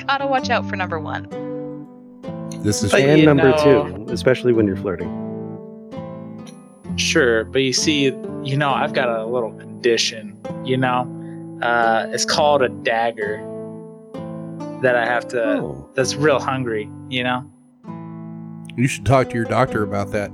[0.08, 1.28] gotta watch out for number one.
[2.62, 5.12] This is and number know- two, especially when you're flirting.
[6.96, 11.60] Sure, but you see, you know, I've got a little condition, you know?
[11.62, 13.40] Uh, it's called a dagger
[14.82, 15.90] that I have to, Oh.
[15.96, 17.44] that's real hungry, you know?
[18.78, 20.32] You should talk to your doctor about that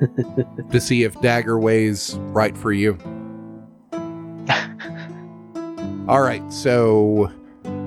[0.70, 2.98] to see if dagger weighs right for you.
[6.08, 7.30] All right, so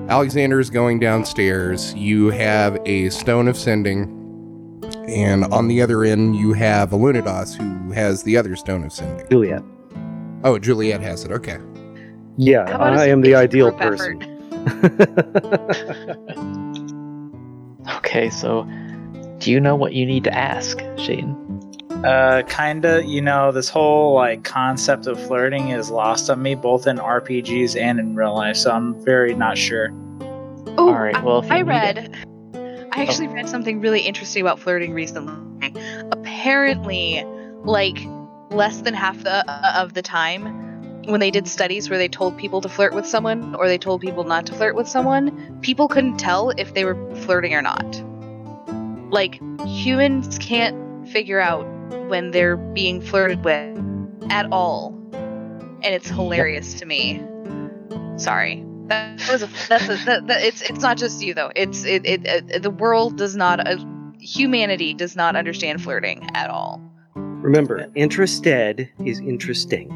[0.10, 1.94] Alexander is going downstairs.
[1.94, 4.14] You have a stone of sending,
[5.08, 9.28] and on the other end, you have Alunidas, who has the other stone of sending.
[9.30, 9.64] Juliet.
[10.44, 11.32] Oh, Juliet has it.
[11.32, 11.58] Okay.
[12.38, 14.34] Yeah, How about a I am the ideal person.
[18.08, 18.64] Okay, so
[19.38, 21.36] do you know what you need to ask, Shane?
[22.08, 23.04] Uh, kinda.
[23.06, 27.78] You know, this whole like concept of flirting is lost on me, both in RPGs
[27.80, 28.56] and in real life.
[28.56, 29.90] So I'm very not sure.
[30.78, 32.26] Oh, All right, well, if I need read.
[32.94, 35.34] I actually read something really interesting about flirting recently.
[36.14, 37.26] Apparently,
[37.66, 38.00] like
[38.52, 42.62] less than half the, of the time, when they did studies where they told people
[42.62, 46.18] to flirt with someone or they told people not to flirt with someone, people couldn't
[46.18, 48.02] tell if they were flirting or not.
[49.12, 51.66] Like humans can't figure out
[52.08, 53.78] when they're being flirted with
[54.30, 57.24] at all, and it's hilarious to me.
[58.18, 58.64] Sorry.
[58.88, 61.52] That was a, that's a, that, that, it's it's not just you though.
[61.56, 63.78] It's it, it, it the world does not uh,
[64.20, 66.82] humanity does not understand flirting at all.
[67.16, 69.92] Remember, interested is interesting.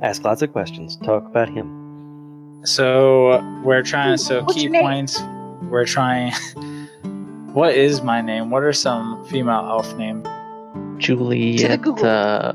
[0.00, 0.96] Ask lots of questions.
[0.96, 2.60] Talk about him.
[2.64, 4.16] So we're trying.
[4.16, 5.20] So What's key points.
[5.64, 6.32] We're trying.
[7.52, 8.50] what is my name?
[8.50, 10.26] What are some female elf names?
[10.98, 12.06] Juliet Google.
[12.06, 12.52] uh,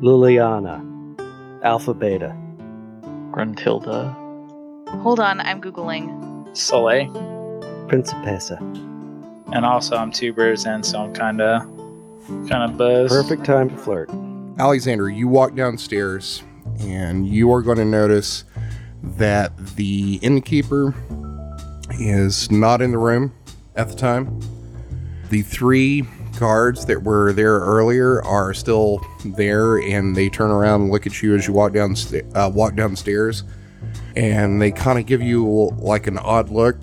[0.00, 0.82] Liliana.
[1.62, 2.36] Alpha Beta.
[3.30, 4.14] Gruntilda.
[5.02, 6.56] Hold on, I'm googling.
[6.56, 7.06] Soleil.
[7.88, 8.58] Principessa.
[9.52, 11.62] And also, I'm two birds in, so I'm kind of,
[12.48, 13.12] kind of buzzed.
[13.12, 14.10] Perfect time to flirt.
[14.58, 16.42] Alexander, you walk downstairs,
[16.80, 18.44] and you are going to notice
[19.02, 20.94] that the innkeeper
[22.00, 23.32] is not in the room
[23.76, 24.40] at the time.
[25.30, 26.04] The three
[26.38, 31.22] guards that were there earlier are still there, and they turn around and look at
[31.22, 31.96] you as you walk down
[32.34, 33.44] uh, walk downstairs,
[34.14, 36.76] and they kind of give you like an odd look,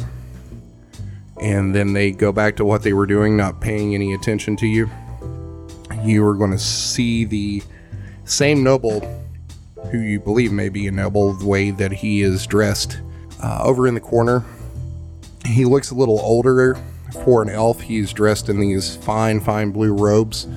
[1.41, 4.67] and then they go back to what they were doing, not paying any attention to
[4.67, 4.89] you.
[6.03, 7.63] You are going to see the
[8.25, 8.99] same noble,
[9.91, 12.99] who you believe may be a noble, the way that he is dressed,
[13.41, 14.43] uh, over in the corner.
[15.45, 16.77] He looks a little older
[17.23, 17.81] for an elf.
[17.81, 20.47] He's dressed in these fine, fine blue robes.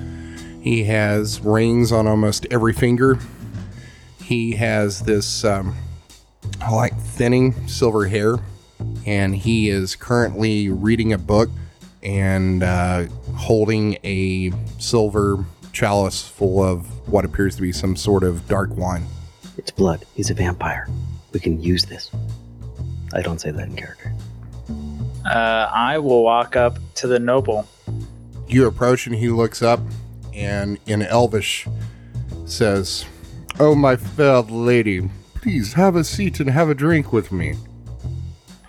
[0.61, 3.17] He has rings on almost every finger.
[4.21, 5.75] He has this um,
[6.69, 8.37] like thinning silver hair,
[9.05, 11.49] and he is currently reading a book
[12.03, 18.47] and uh, holding a silver chalice full of what appears to be some sort of
[18.47, 19.05] dark wine.
[19.57, 20.05] It's blood.
[20.15, 20.87] He's a vampire.
[21.33, 22.11] We can use this.
[23.13, 24.11] I don't say that in character.
[25.29, 27.67] Uh, I will walk up to the noble.
[28.47, 29.81] You approach and he looks up
[30.33, 31.67] and in Elvish
[32.45, 33.05] says,
[33.59, 37.55] Oh, my fair lady, please have a seat and have a drink with me.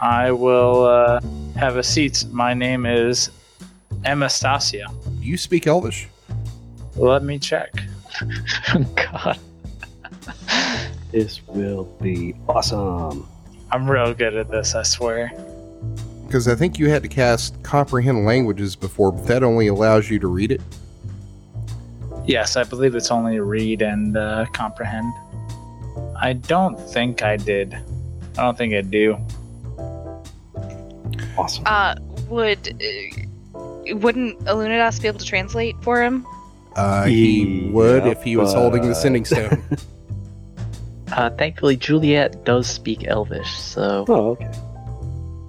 [0.01, 1.21] I will uh,
[1.57, 2.25] have a seat.
[2.31, 3.31] My name is
[4.05, 4.87] Anastasia.
[5.21, 6.09] You speak Elvish?
[6.97, 7.73] Let me check.
[8.94, 9.38] God.
[11.12, 13.29] This will be awesome.
[13.71, 15.33] I'm real good at this, I swear.
[16.29, 20.19] Because I think you had to cast Comprehend Languages before, but that only allows you
[20.19, 20.61] to read it.
[22.27, 25.11] Yes, I believe it's only read and uh, comprehend.
[26.21, 27.73] I don't think I did.
[28.37, 29.17] I don't think I do.
[31.38, 31.64] Awesome.
[31.64, 31.95] Uh,
[32.29, 32.77] would
[33.55, 36.27] uh, wouldn't Illuminatus be able to translate for him?
[36.77, 39.62] Uh, he Yeah, would if he was holding the sending stone.
[41.11, 44.51] Uh, thankfully, Juliet does speak Elvish, so Oh, okay.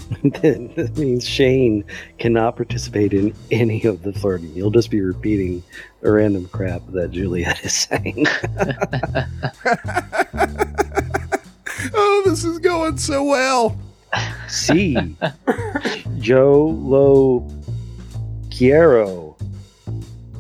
[0.41, 1.83] then that means Shane
[2.17, 4.53] cannot participate in any of the flirting.
[4.53, 5.61] You'll just be repeating
[6.01, 8.25] the random crap that Juliet is saying.
[11.93, 13.77] oh, this is going so well.
[14.47, 15.15] C.
[16.17, 17.47] Joe Lo
[18.49, 19.37] Quiero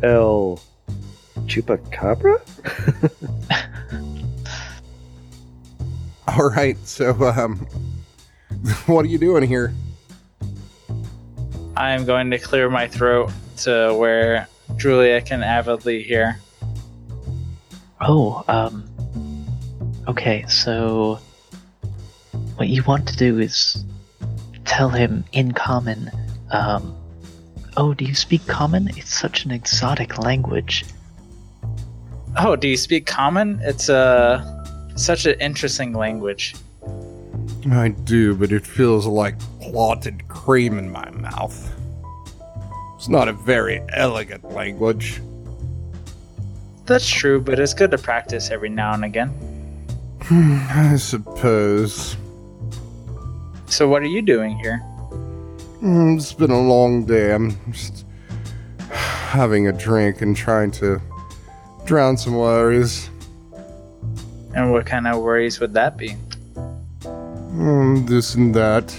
[0.01, 0.59] El
[1.45, 2.41] Chupacabra?
[6.27, 7.67] All right, so um,
[8.87, 9.73] what are you doing here?
[11.77, 16.39] I am going to clear my throat to where Julia can avidly hear.
[18.01, 18.85] Oh, um.
[20.07, 21.19] Okay, so.
[22.55, 23.85] What you want to do is
[24.65, 26.11] tell him in common,
[26.51, 26.95] um.
[27.77, 28.89] Oh, do you speak common?
[28.97, 30.85] It's such an exotic language.
[32.37, 33.59] Oh, do you speak common?
[33.63, 34.43] It's uh,
[34.95, 36.55] such an interesting language.
[37.71, 41.73] I do, but it feels like clotted cream in my mouth.
[42.95, 45.21] It's not a very elegant language.
[46.85, 49.31] That's true, but it's good to practice every now and again.
[50.31, 52.15] I suppose.
[53.67, 54.81] So what are you doing here?
[55.81, 57.33] Mm, It's been a long day.
[57.33, 58.05] I'm just
[58.89, 61.01] having a drink and trying to
[61.85, 63.09] drown some worries.
[64.55, 66.15] And what kind of worries would that be?
[67.59, 68.95] Mm, this and that.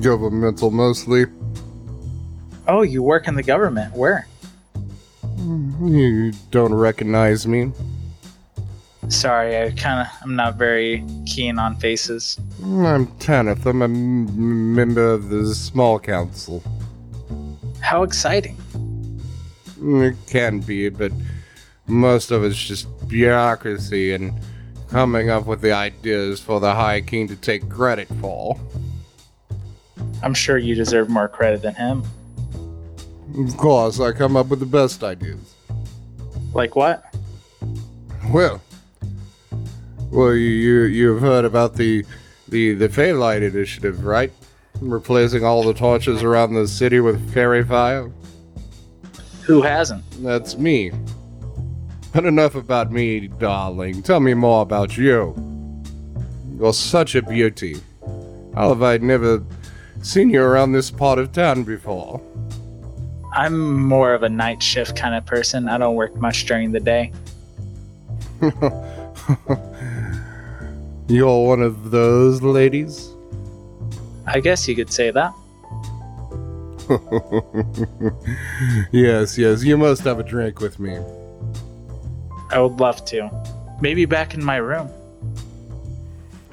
[0.00, 1.26] Governmental mostly.
[2.66, 3.94] Oh, you work in the government.
[3.94, 4.26] Where?
[5.36, 7.72] Mm, You don't recognize me.
[9.08, 12.38] Sorry, I kind of I'm not very keen on faces.
[12.64, 13.64] I'm Tanith.
[13.66, 16.62] I'm a m- member of the small council.
[17.80, 18.56] How exciting.
[19.82, 21.12] It can be, but
[21.86, 24.32] most of it's just bureaucracy and
[24.90, 28.58] coming up with the ideas for the High King to take credit for.
[30.22, 32.02] I'm sure you deserve more credit than him.
[33.38, 35.54] Of course, I come up with the best ideas.
[36.54, 37.04] Like what?
[38.30, 38.62] Well,
[40.10, 42.04] well, you you you've heard about the
[42.48, 44.32] the the Faylight initiative, right?
[44.80, 48.10] Replacing all the torches around the city with fairy fire.
[49.44, 50.04] Who hasn't?
[50.22, 50.92] That's me.
[52.16, 54.02] But enough about me, darling.
[54.02, 55.36] Tell me more about you.
[56.58, 57.76] You're such a beauty.
[58.54, 59.44] How have I never
[60.00, 62.22] seen you around this part of town before?
[63.34, 65.68] I'm more of a night shift kind of person.
[65.68, 67.12] I don't work much during the day.
[71.08, 73.10] You're one of those ladies?
[74.26, 75.34] I guess you could say that.
[78.90, 80.98] yes, yes, you must have a drink with me.
[82.50, 83.30] I would love to.
[83.80, 84.88] Maybe back in my room.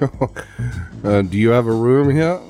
[1.04, 2.40] uh, do you have a room here?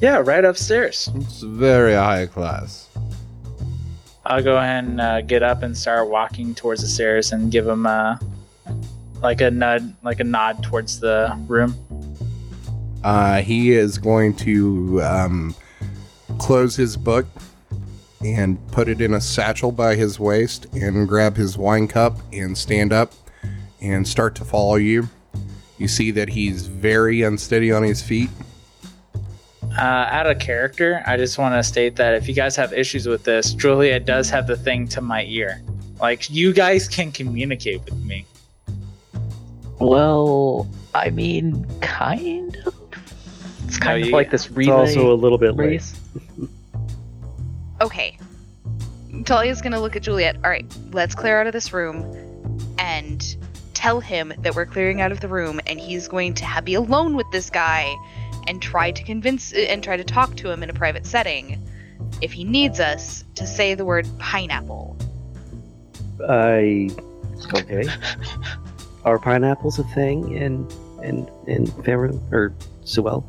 [0.00, 1.10] Yeah, right upstairs.
[1.14, 2.88] It's very high class.
[4.26, 7.66] I'll go ahead and uh, get up and start walking towards the stairs and give
[7.66, 8.20] him a
[9.22, 11.74] like a nod, like a nod towards the room.
[13.02, 15.54] Uh, he is going to um,
[16.38, 17.26] close his book
[18.24, 22.56] and put it in a satchel by his waist and grab his wine cup and
[22.58, 23.12] stand up
[23.80, 25.08] and start to follow you.
[25.78, 28.30] You see that he's very unsteady on his feet.
[29.76, 33.06] Uh, out of character, I just want to state that if you guys have issues
[33.06, 35.62] with this, Julia does have the thing to my ear.
[36.00, 38.26] Like you guys can communicate with me.
[39.78, 42.74] Well, I mean, kind of.
[43.66, 44.88] It's kind of you- like this relay.
[44.88, 45.66] It's also a little bit late.
[45.68, 45.97] race.
[47.80, 48.18] Okay.
[49.24, 50.36] Talia's gonna look at Juliet.
[50.44, 52.02] All right, let's clear out of this room
[52.78, 53.36] and
[53.74, 57.14] tell him that we're clearing out of the room, and he's going to be alone
[57.16, 57.94] with this guy
[58.48, 61.62] and try to convince and try to talk to him in a private setting.
[62.20, 64.96] If he needs us to say the word pineapple,
[66.28, 66.90] I
[67.54, 67.88] okay.
[69.04, 70.68] Are pineapples a thing in
[71.02, 72.54] in in Faerun or
[72.84, 73.24] Sewell?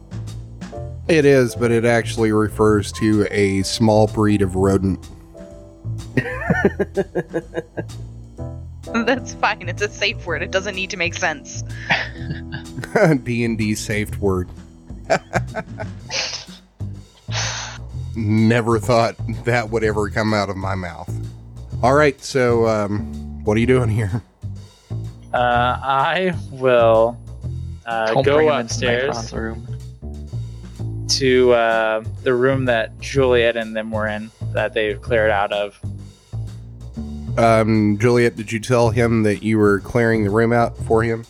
[1.09, 5.09] It is, but it actually refers to a small breed of rodent.
[8.93, 9.67] that's fine.
[9.67, 10.43] It's a safe word.
[10.43, 11.63] It doesn't need to make sense.
[13.23, 14.49] D&D safe word.
[18.15, 21.11] Never thought that would ever come out of my mouth.
[21.81, 24.21] All right, so um, what are you doing here?
[25.33, 27.17] Uh, I will
[27.87, 29.78] uh, Don't bring go him into upstairs Micron's room.
[31.09, 35.79] To uh, the room that Juliet and them were in that they've cleared out of.
[37.37, 41.25] Um, Juliet, did you tell him that you were clearing the room out for him?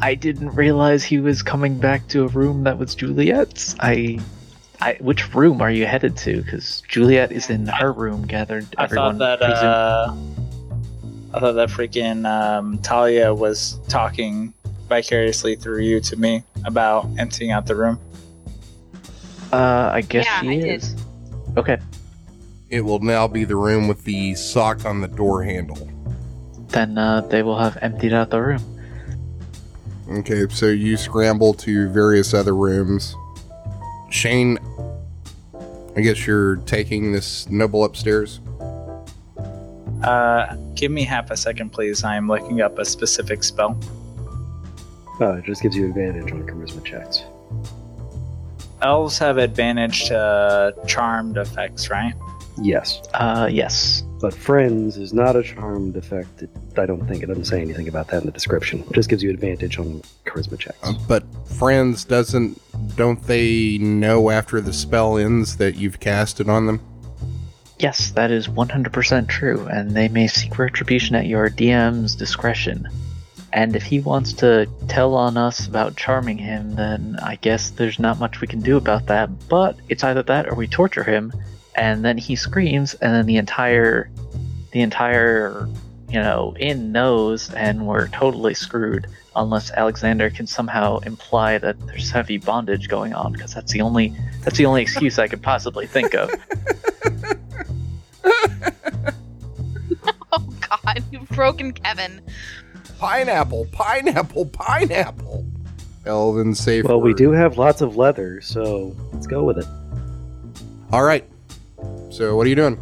[0.00, 3.74] I didn't realize he was coming back to a room that was Juliet's.
[3.80, 4.20] I,
[4.80, 6.42] I which room are you headed to?
[6.42, 8.66] Because Juliet is in her room, gathered.
[8.76, 14.52] I everyone thought that presume- uh, I thought that freaking um, Talia was talking
[14.88, 17.98] vicariously through you to me about emptying out the room.
[19.54, 20.82] Uh, I guess Yeah, she I did.
[20.82, 20.96] is.
[21.56, 21.78] Okay,
[22.70, 25.88] It will now be the room with the sock on the door handle.
[26.68, 28.62] then uh, they will have emptied out the room.
[30.10, 33.14] Okay, so you scramble to various other rooms.
[34.10, 34.58] Shane,
[35.96, 38.40] I guess you're taking this noble upstairs.
[40.02, 42.02] Uh, give me half a second, please.
[42.04, 43.78] I'm looking up a specific spell.
[45.20, 47.22] Uh, it just gives you advantage on charisma checks.
[48.84, 52.12] Elves have advantage to charmed effects, right?
[52.62, 54.04] Yes, Uh, yes.
[54.20, 56.42] but friends is not a charmed effect.
[56.42, 58.80] It, I don't think it doesn't say anything about that in the description.
[58.80, 60.78] It just gives you advantage on charisma checks.
[60.82, 62.60] Uh, but friends doesn't
[62.96, 66.80] don't they know after the spell ends that you've cast it on them?
[67.80, 72.86] Yes, that is 100% true, and they may seek retribution at your DM's discretion.
[73.54, 78.00] And if he wants to tell on us about charming him, then I guess there's
[78.00, 79.48] not much we can do about that.
[79.48, 81.32] But it's either that or we torture him,
[81.76, 84.10] and then he screams, and then the entire,
[84.72, 85.68] the entire,
[86.08, 89.06] you know, inn knows, and we're totally screwed.
[89.36, 94.12] Unless Alexander can somehow imply that there's heavy bondage going on, because that's the only
[94.42, 96.30] that's the only excuse I could possibly think of.
[100.36, 102.20] Oh God, you've broken Kevin.
[103.04, 105.44] Pineapple, pineapple, pineapple.
[106.06, 106.86] Elven safe.
[106.86, 109.66] Well, we do have lots of leather, so let's go with it.
[110.90, 111.28] All right.
[112.08, 112.78] So what are you doing?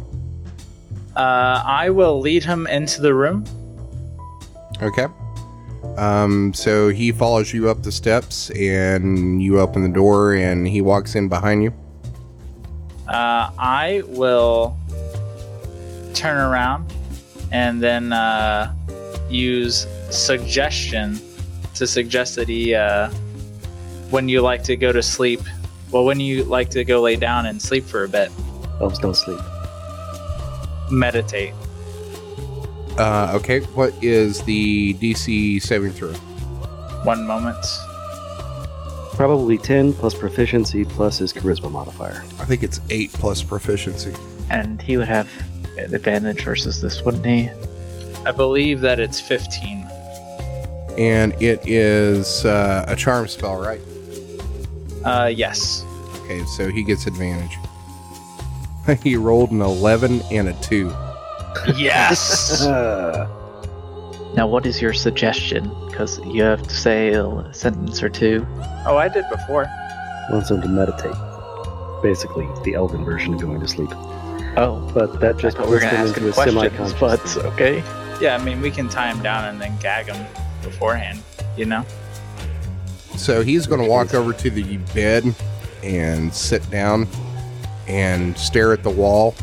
[1.17, 3.43] Uh, I will lead him into the room.
[4.81, 5.07] Okay.
[5.97, 10.79] Um, so he follows you up the steps, and you open the door, and he
[10.79, 11.73] walks in behind you.
[13.09, 14.77] Uh, I will
[16.13, 16.93] turn around
[17.51, 18.73] and then uh,
[19.29, 21.19] use suggestion
[21.75, 23.09] to suggest that he, uh,
[24.09, 25.41] when you like to go to sleep,
[25.91, 28.31] well, when you like to go lay down and sleep for a bit,
[28.81, 29.39] Elves don't sleep.
[30.91, 31.53] meditate.
[32.97, 33.61] Uh, okay.
[33.61, 36.13] What is the DC saving throw?
[37.03, 37.57] One moment.
[39.15, 42.23] Probably 10 plus proficiency plus his charisma modifier.
[42.39, 44.13] I think it's eight plus proficiency.
[44.49, 45.29] And he would have
[45.77, 47.49] an advantage versus this, wouldn't he?
[48.25, 49.87] I believe that it's 15.
[50.97, 53.81] And it is uh, a charm spell, right?
[55.03, 55.85] Uh, yes.
[56.21, 57.57] Okay, so he gets advantage.
[59.03, 60.93] he rolled an 11 and a 2.
[61.75, 62.65] Yes.
[64.35, 65.69] Now, what is your suggestion?
[65.87, 68.47] Because you have to say a sentence or two.
[68.87, 69.67] oh, I did before.
[70.31, 71.13] wants him to meditate.
[72.01, 73.91] Basically, the elven version of going to sleep.
[74.57, 77.27] Oh, But that just just we're puts gonna him ask into him a questions, but
[77.27, 77.37] semi-conscious.
[77.53, 77.83] okay.
[78.19, 80.25] Yeah, I mean, we can tie him down and then gag him
[80.63, 81.21] beforehand,
[81.57, 81.85] you know?
[83.15, 85.35] So he's going to walk over to the bed
[85.83, 87.07] and sit down
[87.87, 89.35] and stare at the wall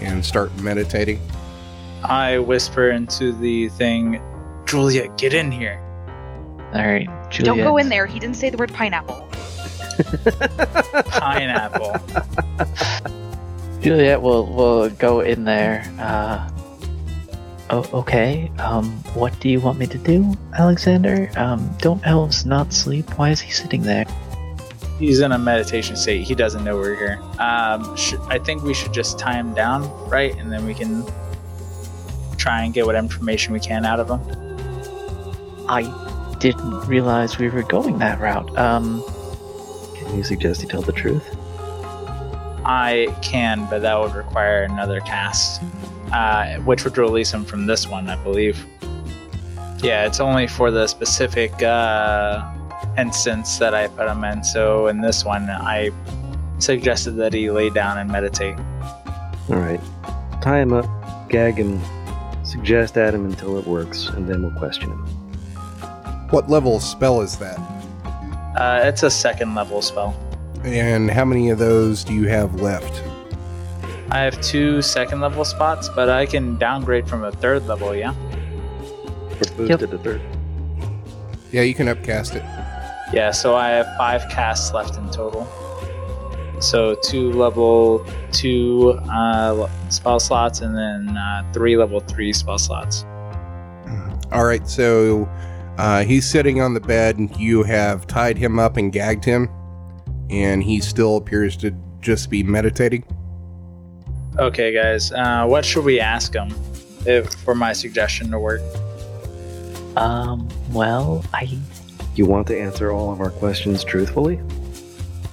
[0.00, 1.20] and start meditating.
[2.02, 4.20] I whisper into the thing,
[4.66, 5.80] Julia, get in here.
[6.74, 7.44] All right, Juliet.
[7.44, 8.06] Don't go in there.
[8.06, 9.28] He didn't say the word pineapple.
[11.06, 11.96] Pineapple.
[13.82, 15.84] Juliet will will go in there.
[15.98, 16.48] Uh,
[17.72, 18.50] oh, okay.
[18.58, 21.30] Um, what do you want me to do, Alexander?
[21.36, 23.18] Um, don't elves not sleep?
[23.18, 24.04] Why is he sitting there?
[24.98, 26.22] He's in a meditation state.
[26.22, 27.18] He doesn't know we're here.
[27.40, 30.36] Um, sh- I think we should just tie him down, right?
[30.36, 31.04] And then we can
[32.36, 34.20] try and get what information we can out of him.
[35.68, 38.56] I didn't realize we were going that route.
[38.58, 39.02] Um,
[39.96, 41.24] Can you suggest he tell the truth?
[42.64, 45.62] I can, but that would require another cast,
[46.12, 48.64] uh, which would release him from this one, I believe.
[49.82, 52.48] Yeah, it's only for the specific uh,
[52.96, 54.44] instance that I put him in.
[54.44, 55.90] So in this one, I
[56.58, 58.56] suggested that he lay down and meditate.
[59.48, 59.80] All right.
[60.40, 60.86] Tie him up,
[61.28, 61.80] gag him,
[62.44, 64.98] suggest at him until it works, and then we'll question him.
[66.30, 67.58] What level spell is that?
[68.56, 70.16] Uh, it's a second level spell.
[70.62, 73.02] And how many of those do you have left?
[74.12, 78.12] I have two second level spots, but I can downgrade from a third level, yeah?
[78.12, 79.90] Or boosted Yep.
[79.90, 80.20] to third.
[81.50, 82.42] Yeah, you can upcast it.
[83.10, 85.48] Yeah, so I have five casts left in total.
[86.60, 93.04] So two level two uh, spell slots, and then uh, three level three spell slots.
[94.30, 95.26] All right, so
[95.78, 99.48] uh, he's sitting on the bed, and you have tied him up and gagged him,
[100.28, 103.04] and he still appears to just be meditating.
[104.38, 106.48] Okay, guys, uh, what should we ask him
[107.04, 108.62] if, for my suggestion to work?
[109.96, 111.58] um, well, I
[112.14, 114.40] You want to answer all of our questions truthfully?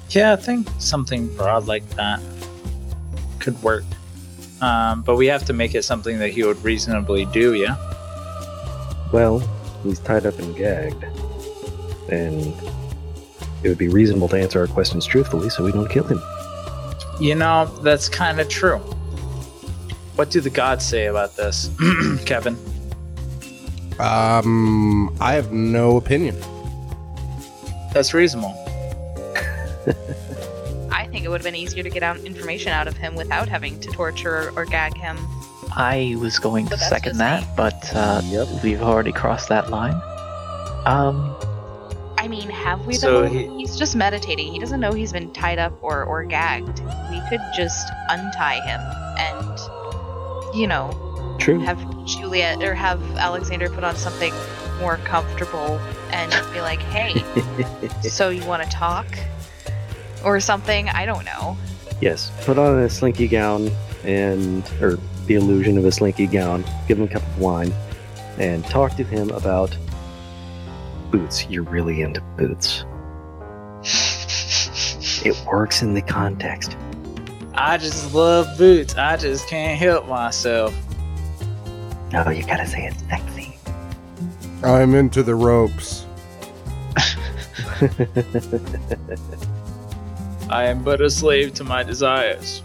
[0.09, 2.19] Yeah, I think something broad like that
[3.39, 3.85] could work.
[4.61, 7.77] Um, but we have to make it something that he would reasonably do, yeah?
[9.13, 9.39] Well,
[9.83, 11.05] he's tied up and gagged.
[12.11, 12.53] And
[13.63, 16.21] it would be reasonable to answer our questions truthfully so we don't kill him.
[17.19, 18.77] You know, that's kind of true.
[20.15, 21.69] What do the gods say about this,
[22.25, 22.57] Kevin?
[23.99, 26.37] Um, I have no opinion.
[27.93, 28.53] That's reasonable.
[30.91, 33.47] I think it would have been easier to get out information out of him without
[33.47, 35.17] having to torture or, or gag him.
[35.75, 37.47] I was going to But that's second that, me.
[37.57, 38.63] but uh, Yep.
[38.63, 39.99] we've already crossed that line.
[40.85, 41.35] Um,
[42.21, 44.51] I mean, have we So he- He's just meditating.
[44.51, 46.81] He doesn't know he's been tied up or, or gagged.
[47.09, 48.81] We could just untie him
[49.17, 50.91] and, you know,
[51.39, 51.59] True.
[51.59, 54.33] have Juliet or have Alexander put on something
[54.79, 55.79] more comfortable
[56.11, 57.23] and be like, "Hey,
[58.09, 59.07] so you want to talk?"
[60.25, 60.89] or something.
[60.89, 61.57] I don't know.
[62.01, 63.69] yes, put on a slinky gown
[64.03, 64.97] and, or
[65.27, 67.73] the illusion of a slinky gown, give him a cup of wine,
[68.37, 69.75] and talk to him about
[71.11, 71.47] boots.
[71.49, 72.85] You're really into boots.
[75.25, 76.77] It works in the context.
[77.53, 78.95] I just love boots.
[78.95, 80.73] I just can't help myself.
[82.11, 83.57] No, you gotta say it sexy.
[84.63, 86.05] I'm into the ropes.
[90.49, 92.61] I am but a slave to my desires.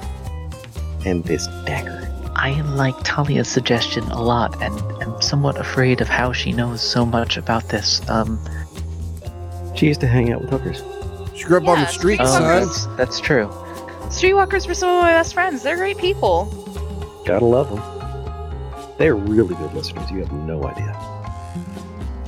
[1.05, 2.11] and this dagger.
[2.37, 7.07] I like Talia's suggestion a lot and am somewhat afraid of how she knows so
[7.07, 8.07] much about this.
[8.11, 8.39] Um,
[9.75, 10.83] She used to hang out with hookers.
[11.37, 12.43] She grew up on the Yeah, street, street oh, son.
[12.43, 13.47] that's, that's true.
[14.09, 15.63] Streetwalkers were some of my best friends.
[15.63, 16.45] They're great people.
[17.25, 17.83] Gotta love them.
[18.99, 20.09] They're really good listeners.
[20.11, 20.95] You have no idea.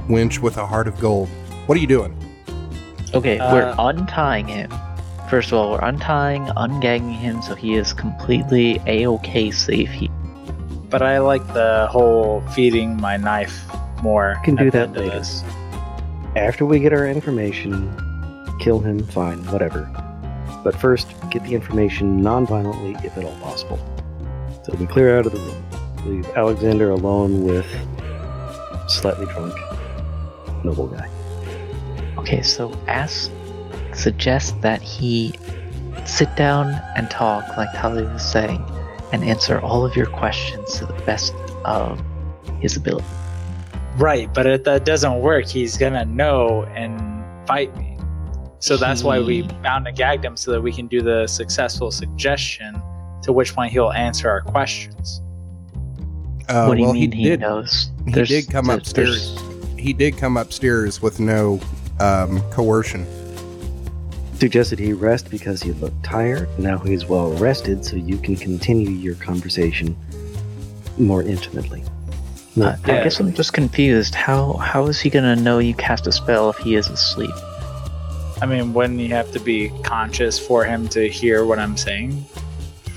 [0.08, 1.28] Winch with a heart of gold.
[1.66, 2.16] What are you doing?
[3.14, 4.70] Okay, Uh, we're untying him.
[5.28, 9.90] First of all, we're untying, ungagging him so he is completely a-okay safe.
[9.90, 10.08] He,
[10.88, 13.66] But I like the whole feeding my knife
[14.02, 14.36] more.
[14.44, 15.10] Can do that later.
[15.10, 15.42] this.
[16.36, 17.90] After we get our information,
[18.60, 19.90] kill him, fine, whatever.
[20.62, 23.78] But first, get the information non-violently if at all possible.
[24.64, 25.64] So we clear out of the room.
[26.06, 27.66] Leave Alexander alone with
[28.88, 29.54] slightly drunk
[30.64, 31.08] noble guy.
[32.18, 33.30] okay, so ask,
[33.96, 35.34] suggest that he
[36.04, 38.64] sit down and talk like Talia was saying,
[39.12, 41.34] and answer all of your questions to the best
[41.64, 42.00] of
[42.60, 43.06] his ability.
[43.96, 47.96] Right, but if that doesn't work, he's gonna know and fight me.
[48.58, 51.90] So that's why we bound and gagged him so that we can do the successful
[51.90, 52.80] suggestion,
[53.22, 55.20] to which point he'll answer our questions.
[56.48, 57.40] Uh, what do you well, mean he he, did.
[57.40, 57.90] knows?
[58.04, 59.34] He There's- did come there's- upstairs.
[59.34, 61.60] there's- He did come upstairs with no
[62.00, 63.06] um, coercion.
[64.38, 66.48] Suggested he rest because he looked tired.
[66.58, 69.96] Now he's well rested, so you can continue your conversation
[70.98, 71.82] more intimately.
[72.54, 74.14] No, Uh, I guess I'm just confused.
[74.14, 77.34] How how is he gonna know you cast a spell if he is asleep?
[78.42, 82.24] I mean, wouldn't you have to be conscious for him to hear what I'm saying?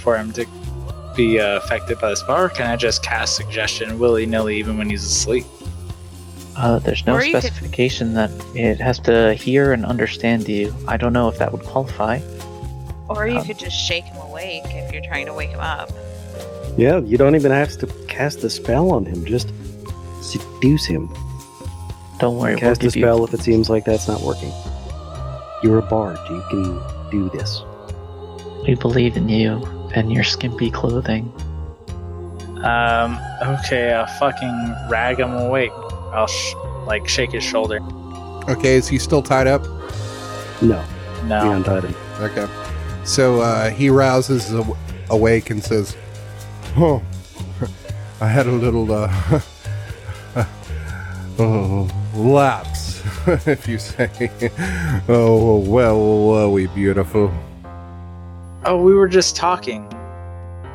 [0.03, 0.45] For him to
[1.15, 2.37] be uh, affected by the spell?
[2.37, 5.45] Or can I just cast suggestion willy nilly even when he's asleep?
[6.59, 10.75] Uh, there's no Or you could- specification that it has to hear and understand you.
[10.87, 12.19] I don't know if that would qualify.
[13.07, 15.89] Or you Um, could just shake him awake if you're trying to wake him up.
[16.77, 19.25] Yeah, you don't even have to cast the spell on him.
[19.25, 19.51] Just
[20.21, 21.09] seduce him.
[22.19, 23.03] Don't worry, we'll Cast a give you.
[23.03, 24.51] spell if it seems like that's not working.
[25.63, 26.17] You're a bard.
[26.29, 27.63] You can do this.
[28.67, 31.31] We believe in you and your skimpy clothing.
[32.63, 35.71] Um, okay, I'll fucking rag him awake.
[36.13, 36.55] I'll sh-
[36.85, 37.79] like shake his shoulder.
[38.49, 39.63] Okay, is he still tied up?
[40.61, 40.83] No,
[41.25, 41.43] No.
[41.47, 41.95] we untied him.
[42.19, 42.47] Okay.
[43.03, 44.75] So uh, he rouses aw-
[45.09, 45.95] awake and says,
[46.77, 47.01] "Oh,
[48.21, 49.41] I had a little uh,
[51.39, 53.01] oh, lapse,
[53.47, 54.09] if you say.
[55.07, 57.31] Oh, well, were we beautiful?
[58.65, 59.85] Oh, we were just talking.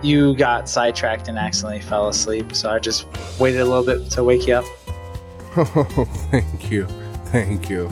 [0.03, 3.07] You got sidetracked and accidentally fell asleep, so I just
[3.39, 4.65] waited a little bit to wake you up.
[5.57, 6.87] Oh, thank you,
[7.27, 7.89] thank you.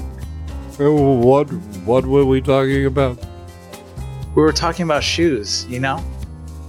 [0.79, 1.45] What
[1.85, 3.19] what were we talking about?
[4.35, 6.03] We were talking about shoes, you know?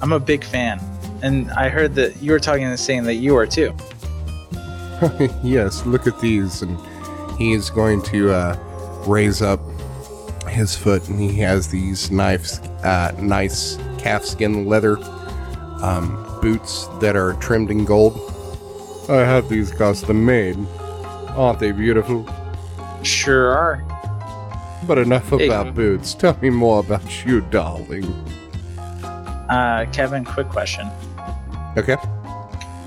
[0.02, 0.80] I'm a big fan.
[1.22, 3.74] And I heard that you were talking and saying that you are too.
[5.44, 6.62] yes, look at these.
[6.62, 6.78] And
[7.38, 9.62] he is going to uh, raise up
[10.50, 14.98] his foot, and he has these knives, uh, nice calfskin leather
[15.82, 18.20] um, boots that are trimmed in gold.
[19.10, 20.58] I have these custom made.
[21.36, 22.28] Aren't they beautiful?
[23.02, 23.84] Sure are.
[24.88, 25.48] But enough Hey.
[25.48, 26.14] about boots.
[26.14, 28.06] Tell me more about you, darling.
[29.50, 30.90] Uh, Kevin, quick question.
[31.78, 31.96] Okay.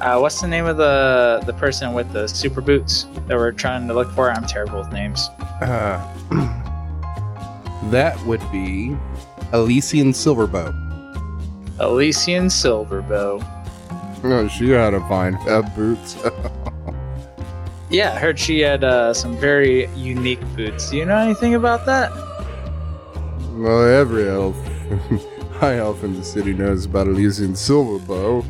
[0.01, 3.89] Uh, what's the name of the the person with the super boots that we're trying
[3.89, 4.31] to look for?
[4.31, 5.29] I'm terrible with names.
[5.61, 6.01] Uh,
[7.91, 8.95] that would be
[9.53, 10.73] Elysian Silverbow.
[11.81, 13.43] Elysian Silverbow.
[14.23, 16.17] Oh, she had to find uh, boots.
[17.97, 20.91] Yeah, I heard she had uh, some very unique boots.
[20.91, 22.13] Do you know anything about that?
[23.55, 24.55] well, every elf,
[25.61, 28.45] high elf in the city knows about Elysian Silverbow.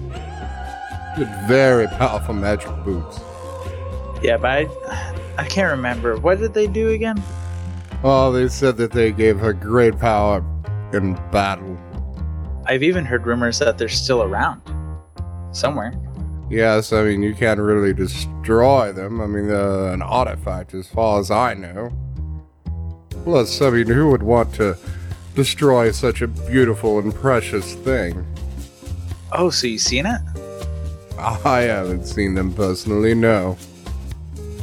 [1.14, 3.20] Good, very powerful magic boots.
[4.20, 6.18] Yeah, but I, I can't remember.
[6.18, 7.22] What did they do again?
[8.02, 10.44] Oh, they said that they gave her great power
[10.92, 11.78] in battle.
[12.64, 14.60] I've even heard rumors that they're still around
[15.52, 15.94] somewhere.
[16.48, 19.20] Yes, I mean, you can't really destroy them.
[19.20, 21.92] I mean, they're an artifact as far as I know.
[23.24, 24.76] Plus, I mean, who would want to
[25.34, 28.24] destroy such a beautiful and precious thing?
[29.32, 30.20] Oh, so you've seen it?
[31.18, 33.58] I haven't seen them personally, no.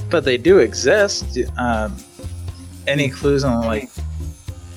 [0.09, 1.37] But they do exist.
[1.57, 1.97] Um,
[2.87, 3.89] any clues on like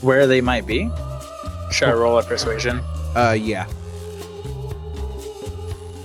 [0.00, 0.90] where they might be?
[1.70, 2.80] Should I roll a persuasion?
[3.14, 3.66] Uh, yeah.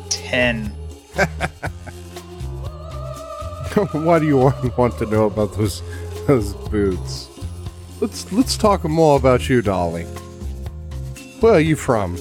[0.09, 0.75] Ten.
[3.91, 5.81] Why do you want, to know about those
[6.27, 7.29] those boots?
[7.99, 10.03] Let's let's talk more about you, Dolly.
[11.39, 12.17] Where are you from?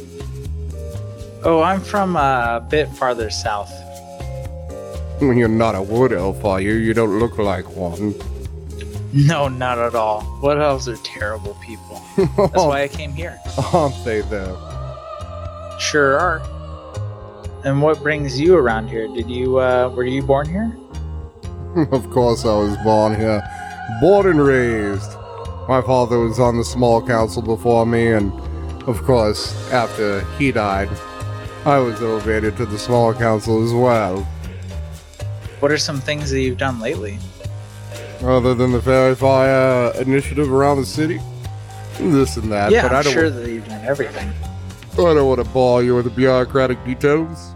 [1.43, 3.73] Oh, I'm from uh, a bit farther south.
[5.21, 6.75] You're not a wood elf, are you?
[6.75, 8.15] You don't look like one.
[9.13, 10.23] No, not at all.
[10.41, 12.03] What elves are terrible people.
[12.17, 13.39] That's why I came here.
[13.73, 14.59] Aren't they, though?
[15.79, 16.43] Sure are.
[17.65, 19.07] And what brings you around here?
[19.09, 20.77] Did you uh were you born here?
[21.93, 23.43] of course, I was born here,
[24.01, 25.13] born and raised.
[25.69, 28.33] My father was on the small council before me, and
[28.89, 30.89] of course, after he died,
[31.65, 34.23] I was elevated to the small council as well.
[35.61, 37.19] What are some things that you've done lately?
[38.23, 41.21] Other than the Fairy Fire initiative around the city,
[41.99, 42.73] this and that.
[42.73, 43.13] yeah, but I'm I don't.
[43.13, 44.33] sure that you've done everything.
[44.95, 47.55] I don't want to bore you with the bureaucratic details.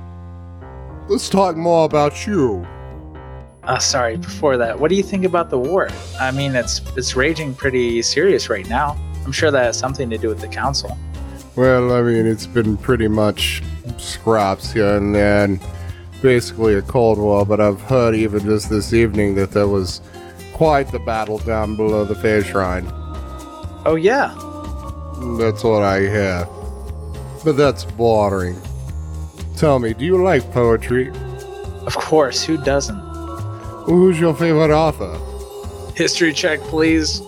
[1.08, 2.66] Let's talk more about you.
[3.64, 5.88] Uh, sorry, before that, what do you think about the war?
[6.20, 8.96] I mean, it's it's raging pretty serious right now.
[9.24, 10.96] I'm sure that has something to do with the council.
[11.56, 13.62] Well, I mean, it's been pretty much
[13.96, 15.60] scraps here and there, and
[16.20, 20.00] basically a Cold War, but I've heard even just this evening that there was
[20.52, 22.86] quite the battle down below the Fair Shrine.
[23.86, 24.28] Oh yeah,
[25.38, 26.48] That's what I hear.
[27.44, 28.60] But that's boring.
[29.56, 31.10] Tell me, do you like poetry?
[31.86, 32.42] of course.
[32.44, 32.98] Who doesn't?
[33.84, 35.18] Who's your favorite author?
[35.94, 37.20] History check, please.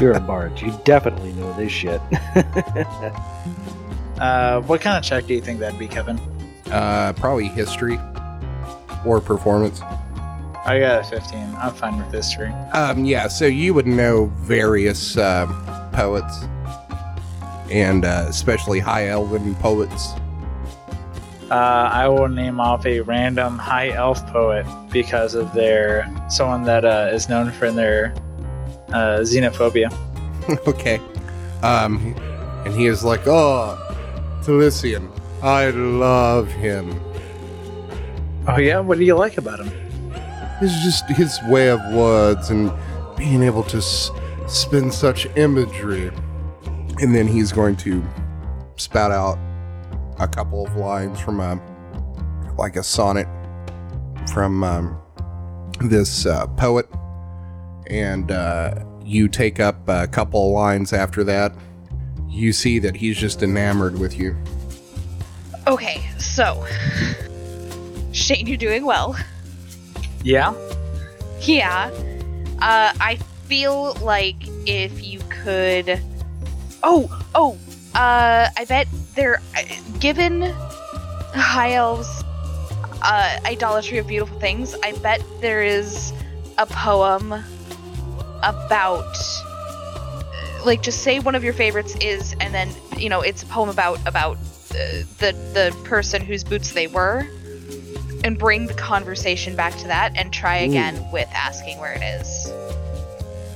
[0.00, 0.58] You're a bard.
[0.60, 2.00] You definitely know this shit.
[4.22, 6.16] Uh, what kind of check do you think that'd be, Kevin?
[6.70, 7.98] Uh, probably history
[9.04, 9.80] or performance.
[10.64, 11.56] I got a 15.
[11.56, 12.52] I'm fine with history.
[12.72, 15.48] Um, yeah, so you would know various um,
[15.92, 16.44] poets,
[17.72, 20.12] and uh, especially high elven poets.
[21.50, 26.84] Uh, I will name off a random high elf poet because of their someone that
[26.84, 28.14] uh, is known for their
[28.88, 29.92] uh, xenophobia.
[30.66, 31.00] okay.
[31.62, 32.14] Um,
[32.64, 33.78] and he is like, oh,
[34.42, 35.10] Talisian,
[35.42, 36.98] I love him.
[38.48, 39.70] Oh yeah, what do you like about him?
[40.60, 42.72] It's just his way of words and
[43.16, 44.10] being able to s-
[44.46, 46.10] spin such imagery.
[47.02, 48.02] And then he's going to
[48.76, 49.36] spout out
[50.18, 51.60] a couple of lines from a
[52.56, 53.26] like a sonnet
[54.32, 55.02] from um,
[55.80, 56.86] this uh, poet,
[57.88, 61.52] and uh, you take up a couple of lines after that.
[62.28, 64.36] You see that he's just enamored with you.
[65.66, 66.64] Okay, so
[68.12, 69.16] Shane, you're doing well.
[70.22, 70.54] Yeah.
[71.40, 71.90] Yeah.
[72.60, 74.36] Uh, I feel like
[74.66, 76.00] if you could.
[76.82, 77.58] Oh, oh.
[77.94, 79.40] Uh, I bet they're
[80.00, 80.42] Given
[81.34, 82.24] high elves'
[83.02, 86.12] uh, idolatry of beautiful things, I bet there is
[86.58, 87.32] a poem
[88.42, 89.16] about.
[90.64, 93.68] Like, just say one of your favorites is, and then you know it's a poem
[93.68, 97.26] about about uh, the the person whose boots they were
[98.24, 102.71] and bring the conversation back to that and try again with asking where it is.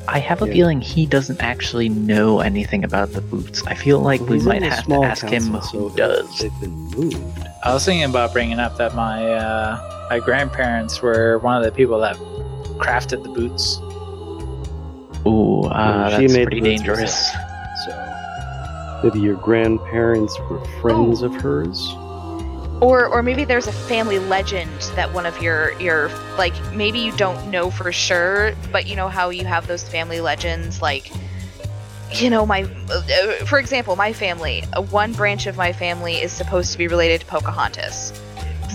[0.08, 0.52] I have a Yeah.
[0.52, 3.62] feeling he doesn't actually know anything about the boots.
[3.66, 6.38] I feel like Well, we might have to small ask him who so does.
[6.38, 7.18] They've been moved.
[7.64, 11.72] I was thinking about bringing up that my uh, my grandparents were one of the
[11.72, 12.16] people that
[12.78, 13.78] crafted the boots.
[15.26, 17.32] Ooh, uh, She that's made pretty the boots dangerous.
[17.84, 21.94] So maybe your grandparents were friends of hers.
[22.80, 27.12] Or or maybe there's a family legend that one of your your like maybe you
[27.16, 31.10] don't know for sure, but you know how you have those family legends like
[32.12, 36.32] you know my uh, for example, my family, uh, one branch of my family is
[36.32, 38.12] supposed to be related to Pocahontas.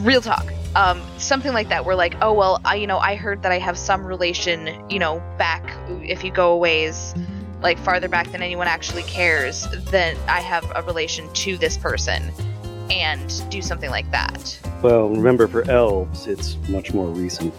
[0.01, 0.45] Real talk.
[0.73, 1.85] Um, something like that.
[1.85, 4.99] Where like, oh well, I you know I heard that I have some relation, you
[4.99, 5.63] know, back
[6.01, 7.13] if you go a ways,
[7.61, 12.31] like farther back than anyone actually cares, then I have a relation to this person,
[12.91, 14.59] and do something like that.
[14.81, 17.53] Well, remember for elves, it's much more recent.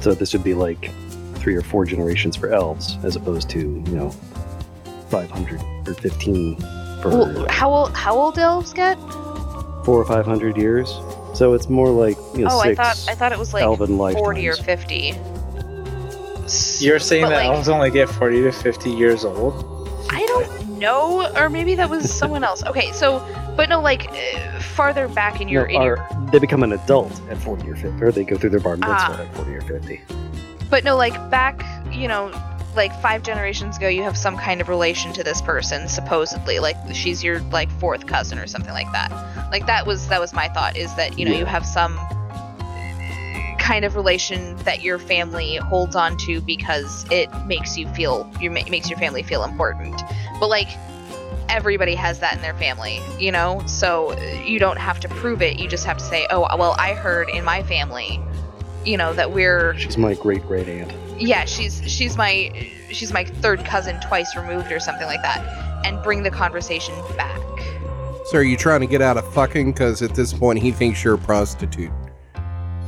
[0.00, 0.90] So this would be like
[1.36, 4.10] three or four generations for elves, as opposed to you know,
[5.08, 6.56] five hundred or fifteen
[7.00, 8.96] for Well, how old how old elves get?
[9.84, 10.88] four or five hundred years.
[11.34, 13.96] So it's more like you know, oh, I thought I thought it was like elven
[13.96, 15.14] 40 or 50.
[16.80, 19.88] You're saying But, that like- elves only get 40 to 50 years old?
[20.10, 22.62] I don't know, or maybe that was someone else.
[22.64, 23.20] Okay, so,
[23.56, 27.12] but no, like uh, farther back in your, No, in your they become an adult
[27.30, 29.20] at 40 or 50, or they go through their bar mitzvah Ah.
[29.20, 30.00] at 40 or 50.
[30.70, 32.30] but no, like back, you know,
[32.74, 36.76] like five generations ago, you have some kind of relation to this person, supposedly, like
[36.94, 39.10] she's your like fourth cousin or something like that.
[39.50, 41.40] Like that was that was my thought is that you know Yeah.
[41.40, 41.98] you have some
[43.58, 48.50] kind of relation that your family holds on to because it makes you feel you
[48.50, 50.00] ma- makes your family feel important.
[50.40, 50.68] But like
[51.48, 53.62] everybody has that in their family, you know?
[53.66, 55.58] So you don't have to prove it.
[55.58, 58.20] You just have to say, "Oh, well, I heard in my family,
[58.84, 60.92] you know, that we're She's my great great aunt.
[61.20, 65.40] yeah, she's she's my she's my third cousin twice removed or something like that."
[65.84, 67.40] And bring the conversation back.
[68.26, 69.72] So are you trying to get out of fucking?
[69.72, 71.90] Because at this point he thinks you're a prostitute.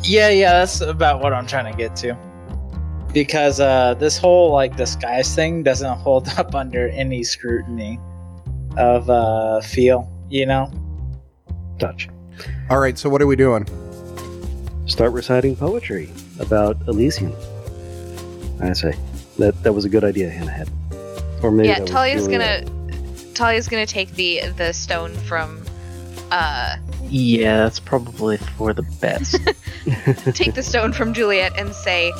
[0.03, 2.17] Yeah, yeah, that's about what I'm trying to get to.
[3.13, 7.99] Because uh, this whole like disguise thing doesn't hold up under any scrutiny
[8.77, 10.71] of uh, feel, you know?
[11.79, 12.09] Touch.
[12.71, 12.99] All right.
[12.99, 13.67] So what are we doing?
[14.87, 17.33] Start reciting poetry about Elysium.
[18.61, 18.95] I say
[19.39, 20.69] that that was a good idea Hannah had.
[21.43, 22.67] Or maybe yeah, that was Talia's Juliet.
[22.67, 25.65] gonna Talia's gonna take the the stone from
[26.31, 26.77] uh
[27.09, 29.41] Yeah, that's probably for the best.
[30.35, 32.13] take the stone from Juliet and say,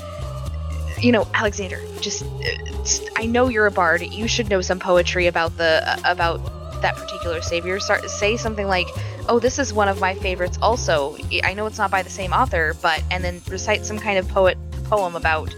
[1.05, 4.01] you know, Alexander, just uh, I know you're a bard.
[4.01, 6.41] You should know some poetry about the uh, about
[6.81, 7.79] that particular savior.
[7.79, 8.89] Start say something like,
[9.29, 12.33] "Oh, this is one of my favorites." Also, I know it's not by the same
[12.33, 15.55] author, but and then recite some kind of poet poem about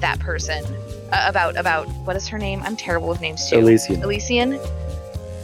[0.00, 0.64] that person.
[1.12, 2.62] Uh, about about what is her name?
[2.64, 3.58] I'm terrible with names too.
[3.58, 4.02] Elysian.
[4.02, 4.54] Elysian.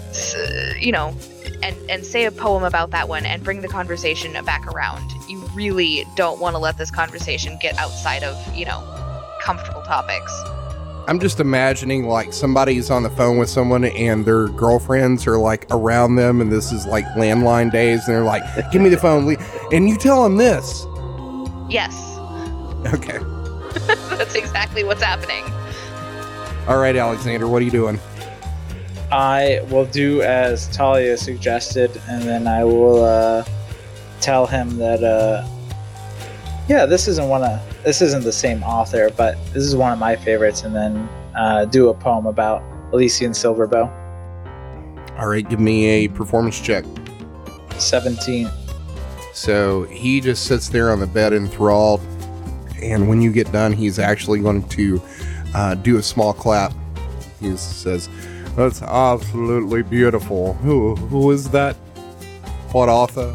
[0.09, 1.14] S- you know,
[1.62, 5.11] and and say a poem about that one and bring the conversation back around.
[5.29, 8.83] You really don't want to let this conversation get outside of you know
[9.41, 10.32] comfortable topics.
[11.07, 15.66] I'm just imagining like somebody's on the phone with someone and their girlfriends are like
[15.70, 19.26] around them, and this is like landline days, and they're like, "Give me the phone,"
[19.26, 19.36] le-"
[19.72, 20.86] and you tell them this.
[21.70, 22.09] Yes,
[22.86, 23.18] Okay.
[24.16, 25.45] that's exactly what's happening.
[26.66, 27.99] All right, Alexander, what are you doing?
[29.11, 33.45] I will do as Talia suggested, and then I will uh,
[34.20, 35.47] tell him that, uh,
[36.68, 39.99] yeah, this isn't one of this isn't the same author, but this is one of
[39.99, 42.62] my favorites, and then uh, do a poem about
[42.93, 43.89] Elysian Silverbow.
[45.18, 46.85] All right, give me a performance check.
[47.79, 48.51] Seventeen.
[49.33, 52.01] So he just sits there on the bed enthralled,
[52.83, 55.03] and when you get done, he's actually going to
[55.55, 56.72] uh, do a small clap.
[57.41, 58.09] He says,
[58.57, 60.55] "That's absolutely beautiful.
[60.55, 61.76] Who who is that?
[62.72, 63.31] What author?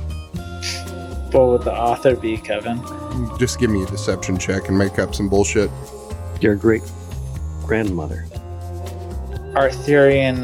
[1.32, 2.80] What would the author be, Kevin?
[3.38, 5.70] Just give me a deception check and make up some bullshit."
[6.42, 6.84] Your great
[7.66, 8.26] grandmother.
[9.56, 10.44] Arthurian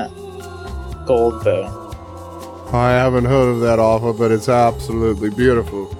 [1.05, 2.73] Goldbow.
[2.73, 5.95] I haven't heard of that author, but it's absolutely beautiful.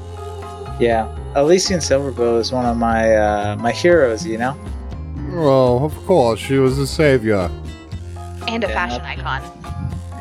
[0.80, 4.26] Yeah, Elysian Silverbow is one of my uh, my heroes.
[4.26, 4.56] You know.
[5.32, 7.50] Well, of course, she was a savior.
[8.48, 9.59] And a fashion icon.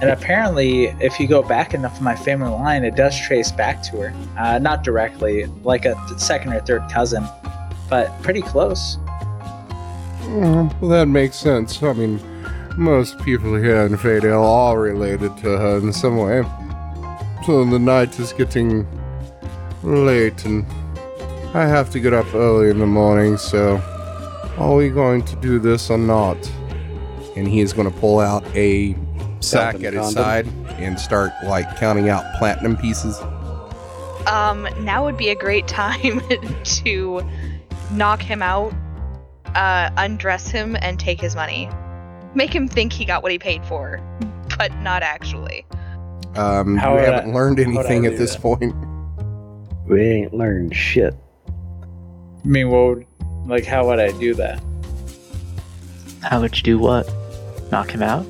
[0.00, 3.82] And apparently, if you go back enough in my family line, it does trace back
[3.84, 4.14] to her.
[4.38, 7.26] Uh, not directly, like a th- second or third cousin,
[7.90, 8.96] but pretty close.
[10.22, 11.82] Mm, well, that makes sense.
[11.82, 12.20] I mean,
[12.76, 16.42] most people here in Fadale are related to her in some way.
[17.44, 18.86] So the night is getting
[19.82, 20.64] late, and
[21.54, 23.78] I have to get up early in the morning, so
[24.58, 26.36] are we going to do this or not?
[27.36, 28.94] And he is going to pull out a
[29.40, 30.14] sack at his condom.
[30.14, 30.46] side
[30.78, 33.18] and start, like, counting out platinum pieces.
[34.26, 36.20] Um, now would be a great time
[36.64, 37.22] to
[37.92, 38.72] knock him out,
[39.54, 41.68] uh, undress him, and take his money.
[42.34, 44.00] Make him think he got what he paid for,
[44.58, 45.64] but not actually.
[46.36, 48.42] Um, How we haven't I- learned how would I anything at this that?
[48.42, 48.74] point.
[49.86, 51.14] We ain't learned shit.
[51.48, 53.06] I mean, what would,
[53.46, 54.62] like, how would I do that?
[56.22, 57.10] How would you do what?
[57.72, 58.26] Knock him out?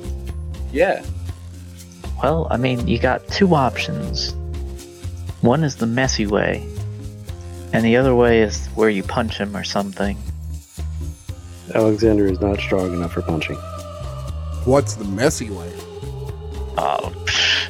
[0.71, 1.03] Yeah.
[2.21, 4.33] Well, I mean, you got two options.
[5.41, 6.67] One is the messy way,
[7.71, 10.17] and the other way is where you punch him or something.
[11.73, 13.55] Alexander is not strong enough for punching.
[14.65, 15.71] What's the messy way?
[16.77, 17.69] Oh, psh.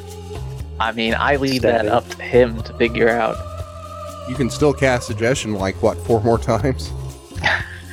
[0.80, 3.36] I mean, I leave that up to him to figure out.
[4.28, 6.90] You can still cast suggestion like what four more times.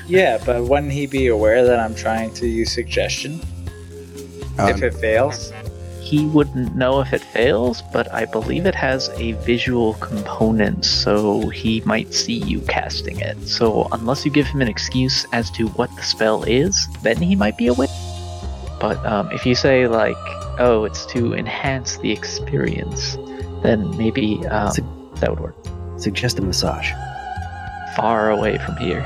[0.08, 3.42] Yeah, but wouldn't he be aware that I'm trying to use suggestion?
[4.60, 5.52] Um, if it fails?
[6.08, 11.50] he wouldn't know if it fails, but I believe it has a visual component, so
[11.50, 13.38] he might see you casting it.
[13.46, 17.36] So unless you give him an excuse as to what the spell is, then he
[17.36, 17.90] might be a win.
[18.80, 20.16] But um, if you say like,
[20.60, 23.18] "Oh, it's to enhance the experience,"
[23.62, 24.86] then maybe um, Sig-
[25.16, 25.56] that would work.
[25.98, 26.90] Suggest a massage.
[27.98, 29.04] Far away from here.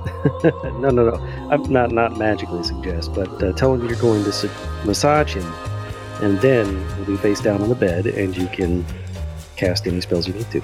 [0.44, 1.14] no, no, no.
[1.50, 4.50] I'm not not magically suggest, but uh, tell him you're going to su-
[4.84, 5.52] massage him,
[6.22, 8.84] and then he'll be face down on the bed, and you can
[9.56, 10.62] cast any spells you need to.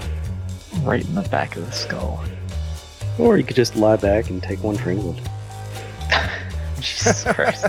[0.82, 2.24] Right in the back of the skull.
[3.18, 5.20] Or you could just lie back and take one for England.
[6.80, 7.66] Jesus Christ.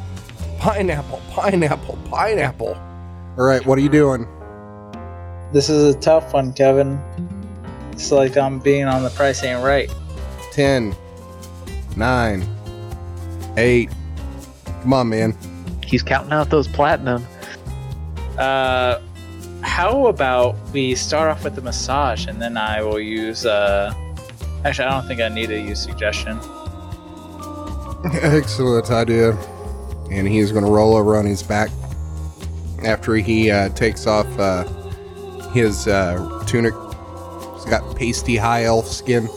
[0.58, 2.74] Pineapple, pineapple, pineapple.
[3.36, 4.28] All right, what are you doing?
[5.52, 7.00] This is a tough one, Kevin.
[7.90, 9.90] It's like I'm being on the price ain't right.
[10.52, 10.94] 10,
[11.96, 12.46] 9,
[13.56, 13.90] 8.
[14.82, 15.36] Come on, man.
[15.84, 17.26] He's counting out those platinum.
[18.38, 19.00] Uh,
[19.62, 23.46] how about we start off with the massage and then I will use.
[23.46, 23.94] Uh,
[24.64, 26.38] actually, I don't think I need to use suggestion.
[28.12, 29.32] Excellent idea.
[30.10, 31.70] And he's going to roll over on his back
[32.84, 34.64] after he uh, takes off uh,
[35.50, 36.74] his uh, tunic.
[37.54, 39.28] He's got pasty high elf skin.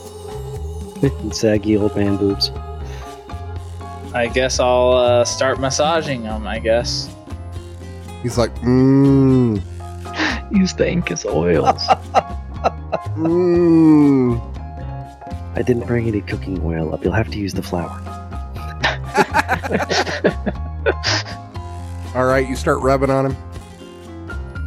[1.02, 2.50] And saggy old man boobs.
[4.14, 6.46] I guess I'll uh, start massaging him.
[6.46, 7.14] I guess.
[8.22, 9.62] He's like, mmm,
[10.56, 11.82] Use the Incas oils.
[13.16, 14.52] mmm.
[15.56, 17.02] I didn't bring any cooking oil up.
[17.02, 17.88] You'll have to use the flour.
[22.14, 23.36] All right, you start rubbing on him.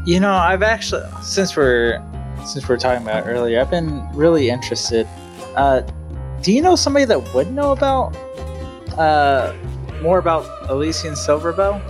[0.05, 2.03] You know, I've actually since we're
[2.45, 5.07] since we're talking about it earlier, I've been really interested.
[5.55, 5.82] Uh,
[6.41, 8.15] do you know somebody that would know about
[8.97, 9.53] uh,
[10.01, 11.81] more about Elysian Silverbell?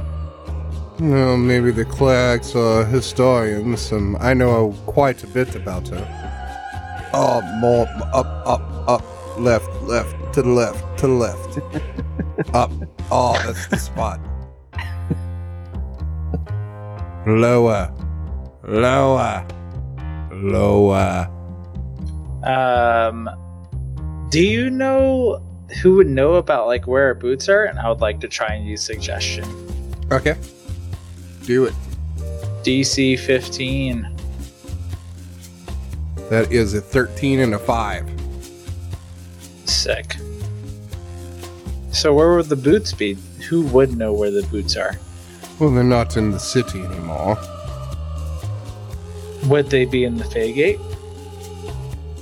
[0.99, 3.91] Well, maybe the clerics or historians.
[3.91, 7.09] Um, I know quite a bit about her.
[7.13, 9.03] Oh, more up, up, up,
[9.39, 11.59] left, left, to the left, to the left,
[12.53, 12.71] up.
[13.11, 14.19] Oh, that's the spot.
[17.25, 17.93] Lower,
[18.67, 19.47] lower,
[20.31, 21.29] lower.
[22.43, 23.29] Um,
[24.29, 25.41] do you know
[25.81, 27.65] who would know about like where our boots are?
[27.65, 29.45] And I would like to try and use suggestion.
[30.11, 30.35] Okay,
[31.43, 31.73] do it.
[32.63, 34.07] DC 15.
[36.29, 38.07] That is a thirteen and a five.
[39.65, 40.17] Sick.
[41.91, 43.17] So where would the boots be?
[43.49, 44.99] Who would know where the boots are?
[45.59, 47.37] Well, they're not in the city anymore.
[49.45, 50.79] Would they be in the Feygate?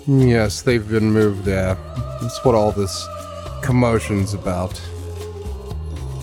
[0.08, 1.76] Yes, they've been moved there.
[2.22, 3.06] That's what all this
[3.62, 4.82] commotion's about.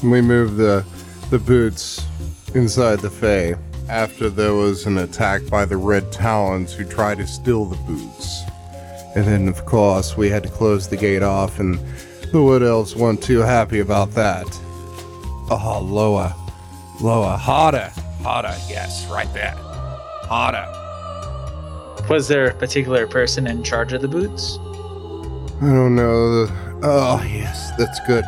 [0.02, 0.86] We moved the
[1.30, 2.06] the boots
[2.54, 3.56] inside the Fae
[3.88, 8.42] after there was an attack by the Red Talons who tried to steal the boots.
[9.14, 11.78] And then, of course, we had to close the gate off, and
[12.32, 14.46] the Wood Elves weren't too happy about that.
[15.50, 16.34] Oh, lower,
[17.02, 18.54] lower, harder, harder.
[18.68, 20.83] Yes, right there, harder.
[22.08, 24.58] Was there a particular person in charge of the boots?
[25.62, 26.52] I don't know the.
[26.82, 28.24] Oh, yes, that's good.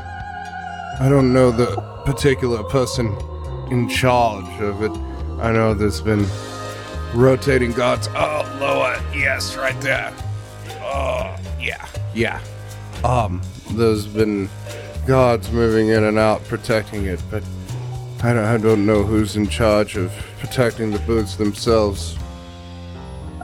[0.99, 3.15] I don't know the particular person
[3.71, 4.93] in charge of it.
[5.41, 6.27] I know there's been
[7.15, 8.09] rotating guards.
[8.15, 8.99] Oh, lower.
[9.15, 10.13] Yes, right there.
[10.81, 11.87] Oh, yeah.
[12.15, 12.41] Yeah.
[13.05, 13.43] Um,
[13.73, 14.49] there's been
[15.07, 17.43] guards moving in and out protecting it, but
[18.23, 22.17] I don't, I don't know who's in charge of protecting the boots themselves.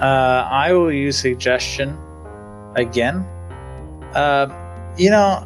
[0.02, 1.96] Uh, I will use suggestion
[2.74, 3.18] again.
[4.14, 4.48] Uh,
[4.98, 5.44] you know,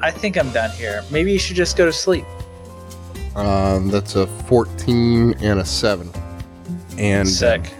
[0.00, 1.02] I think I'm done here.
[1.10, 2.24] Maybe you should just go to sleep.
[3.34, 6.08] Um, that's a 14 and a 7.
[6.96, 7.74] And Sick.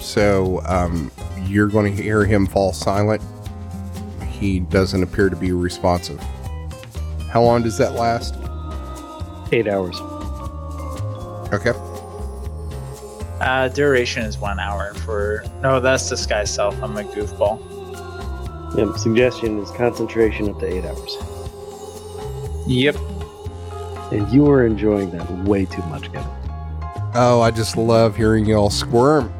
[0.00, 1.12] So um,
[1.42, 3.20] you're going to hear him fall silent.
[4.30, 6.18] He doesn't appear to be responsive.
[7.28, 8.36] How long does that last?
[9.52, 10.00] Eight hours.
[11.52, 11.72] Okay.
[13.42, 15.44] Uh, duration is one hour for.
[15.62, 16.80] No, that's disguise self.
[16.80, 17.58] I'm a goofball.
[18.76, 18.96] Yep.
[18.98, 21.16] Suggestion is concentration up to eight hours.
[22.68, 22.94] Yep.
[24.12, 26.30] And you are enjoying that way too much, Kevin.
[27.14, 29.32] Oh, I just love hearing y'all squirm.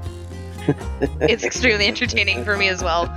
[1.21, 3.07] It's extremely entertaining for me as well.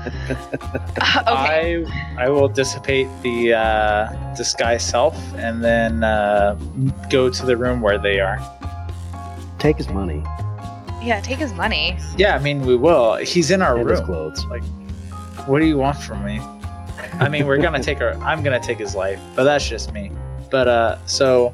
[0.98, 1.86] Uh, okay.
[2.18, 6.58] I I will dissipate the uh, disguise self and then uh,
[7.12, 8.40] go to the room where they are.
[9.60, 10.24] Take his money
[11.06, 11.98] Yeah, take his money.
[12.18, 13.16] Yeah, I mean we will.
[13.16, 14.08] He's in our and his room.
[14.08, 14.46] clothes.
[15.46, 16.40] What do you want from me?
[17.20, 18.14] I mean, we're gonna take our.
[18.24, 20.12] I'm gonna take his life, but that's just me.
[20.50, 21.54] But uh, so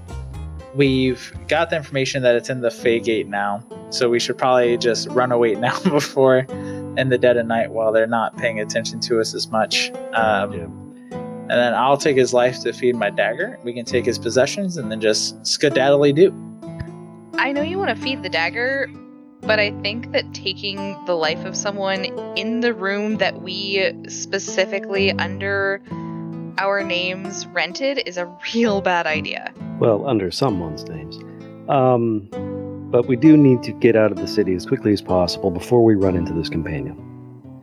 [0.74, 4.78] we've got the information that it's in the Fey Gate now, so we should probably
[4.78, 6.40] just run away now before
[6.98, 9.92] in the dead of night while they're not paying attention to us as much.
[10.14, 10.68] Um, Yeah.
[11.42, 13.60] And then I'll take his life to feed my dagger.
[13.66, 16.32] We can take his possessions and then just skedaddly do.
[17.34, 18.90] I know you want to feed the dagger,
[19.42, 22.06] but I think that taking the life of someone
[22.38, 25.82] in the room that we specifically under
[26.58, 29.54] our names rented is a real bad idea.
[29.80, 31.18] Well, under someone's names.
[31.70, 32.30] Um,
[32.92, 35.84] but we do need to get out of the city as quickly as possible before
[35.84, 37.08] we run into this companion.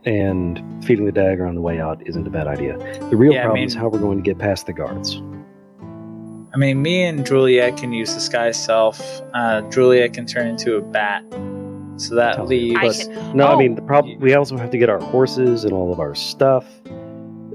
[0.05, 2.77] And feeding the dagger on the way out isn't a bad idea.
[3.09, 5.21] The real Yeah, I problem is how we're going to get past the guards.
[6.51, 8.99] I mean, me and Juliet can use disguise self.
[9.33, 11.23] Uh, Juliet can turn into a bat.
[11.99, 12.75] So that Tell me.
[12.75, 13.07] I leaves.
[13.07, 13.35] can.
[13.37, 13.57] No, I Oh.
[13.57, 14.19] mean the problem.
[14.19, 16.65] We also have to get our horses and all of our stuff,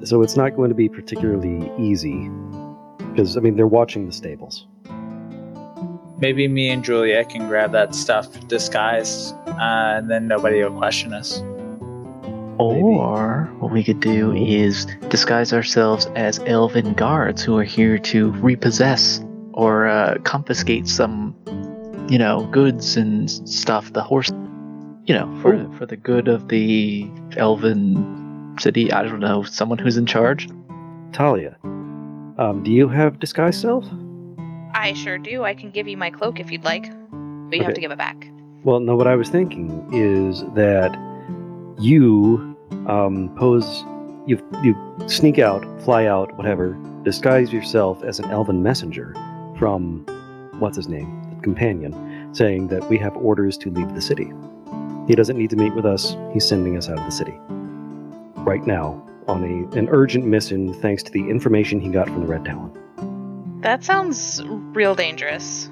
[0.05, 2.31] so it's not going to be particularly easy.
[3.11, 4.67] Because I mean, they're watching the stables.
[6.19, 11.13] Maybe me and Juliet can grab that stuff disguised, uh, and then nobody will question
[11.13, 11.43] us.
[12.59, 18.31] Or what we could do is disguise ourselves as elven guards who are here to
[18.33, 19.25] repossess
[19.55, 21.35] or uh, confiscate some,
[22.09, 23.93] you know, goods and stuff.
[23.93, 24.31] The horse,
[25.07, 25.73] you know, for Ooh.
[25.79, 28.93] for the good of the elven city.
[28.93, 30.49] I don't know, someone who's in charge.
[31.13, 33.85] Talia, um, do you have disguise self?
[34.75, 35.45] I sure do.
[35.45, 36.91] I can give you my cloak if you'd like,
[37.49, 38.27] but you have to give it back.
[38.65, 38.97] Well, no.
[38.97, 40.97] What I was thinking is that
[41.79, 42.57] you
[42.89, 43.85] um, pose,
[44.27, 44.75] you you
[45.07, 49.15] sneak out, fly out, whatever, disguise yourself as an elven messenger
[49.59, 50.05] from
[50.59, 54.33] what's his name, the companion, saying that we have orders to leave the city.
[55.07, 56.17] He doesn't need to meet with us.
[56.33, 57.39] He's sending us out of the city
[58.45, 62.27] right now on a an urgent mission, thanks to the information he got from the
[62.27, 62.71] Red Talon.
[63.61, 65.71] That sounds real dangerous.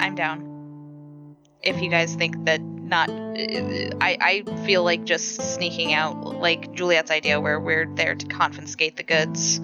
[0.00, 1.36] I'm down.
[1.62, 6.72] If you guys think that not, uh, I I feel like just sneaking out, like
[6.72, 9.58] Juliet's idea, where we're there to confiscate the goods,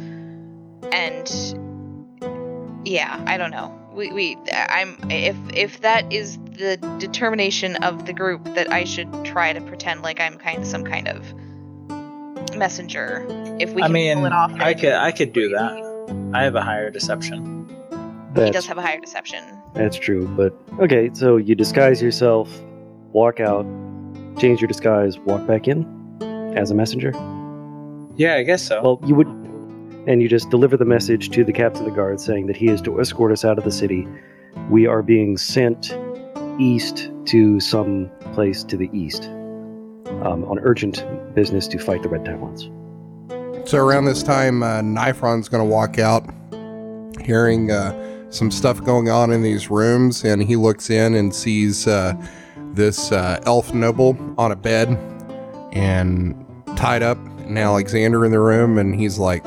[0.93, 1.27] and
[2.85, 3.86] yeah, I don't know.
[3.97, 9.09] We we I'm if if that is the determination of the group that I should
[9.25, 11.25] try to pretend like I'm kind of some kind of
[12.57, 13.25] messenger.
[13.59, 16.31] If we I can mean, pull it off, I then could I could do that.
[16.35, 17.55] I have a higher deception.
[18.37, 19.43] He does have a higher deception.
[19.73, 22.51] That's true, but okay, so you disguise yourself,
[23.13, 23.65] walk out,
[24.39, 25.87] change your disguise, walk back in
[26.55, 27.13] as a messenger.
[28.17, 28.83] Yeah, I guess so.
[28.83, 29.27] Well, you would,
[30.07, 32.69] and you just deliver the message to the captain of the guard saying that he
[32.69, 34.07] is to escort us out of the city.
[34.71, 35.97] We are being sent
[36.59, 39.25] east to some place to the east
[40.23, 41.05] um, on urgent
[41.35, 42.71] business to fight the Red Talons.
[43.69, 46.25] So around this time, uh, Nifron's going to walk out,
[47.21, 51.89] hearing uh, some stuff going on in these rooms, and he looks in and sees
[51.89, 52.15] uh,
[52.75, 54.89] this uh, elf noble on a bed
[55.73, 56.47] and
[56.77, 59.45] tied up, and Alexander in the room, and he's like,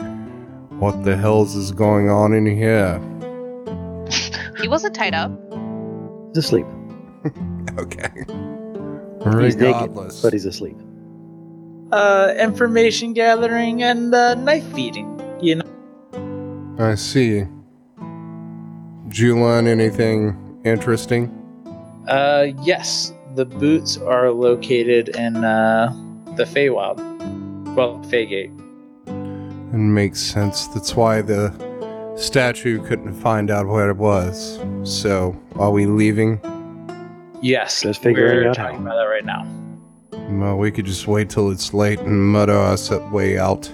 [0.80, 3.00] "What the hell's is going on in here?"
[4.62, 5.32] He wasn't tied up.
[6.34, 6.66] He's asleep,
[7.78, 8.10] Okay.
[9.42, 10.78] He's naked, Regardless, but he's asleep.
[11.92, 15.08] uh, information gathering and uh, knife feeding.
[15.42, 16.76] You know.
[16.80, 17.46] I see.
[19.10, 21.32] Julian, anything interesting?
[22.08, 25.90] Uh, yes, the boots are located in uh,
[26.36, 26.98] the Feywild.
[27.76, 28.52] Well, Feygate.
[29.72, 30.68] It makes sense.
[30.68, 31.54] That's why the
[32.16, 34.60] statue couldn't find out where it was.
[34.84, 36.40] So, are we leaving?
[37.42, 38.82] Yes, Just figuring we're out talking how.
[38.84, 39.48] about that right now.
[40.40, 43.72] Well, we could just wait till it's late and mutter us way out.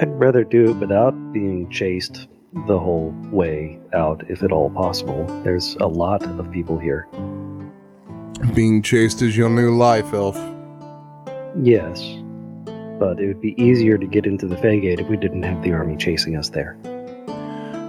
[0.00, 2.28] I'd rather do it without being chased
[2.66, 5.24] the whole way out, if at all possible.
[5.44, 7.06] There's a lot of people here.
[8.54, 10.36] Being chased is your new life, Elf.
[11.62, 12.00] Yes,
[13.00, 15.72] but it would be easier to get into the Feygate if we didn't have the
[15.72, 16.76] army chasing us there.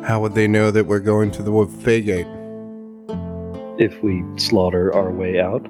[0.06, 2.26] How would they know that we're going to the Feygate?
[3.78, 5.68] If we slaughter our way out,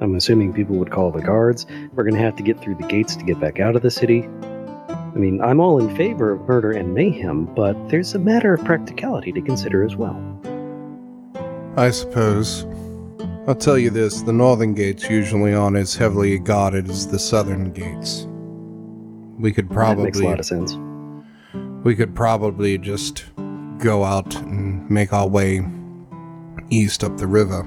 [0.00, 1.66] I'm assuming people would call the guards.
[1.94, 3.90] We're going to have to get through the gates to get back out of the
[3.90, 4.28] city.
[4.88, 8.64] I mean, I'm all in favor of murder and mayhem, but there's a matter of
[8.64, 10.20] practicality to consider as well.
[11.76, 12.66] I suppose.
[13.46, 17.72] I'll tell you this the northern gates usually aren't as heavily guarded as the southern
[17.72, 18.26] gates.
[19.40, 20.76] We could that makes a probably lot of sense.
[21.84, 23.24] we could probably just
[23.78, 25.66] go out and make our way
[26.68, 27.66] east up the river.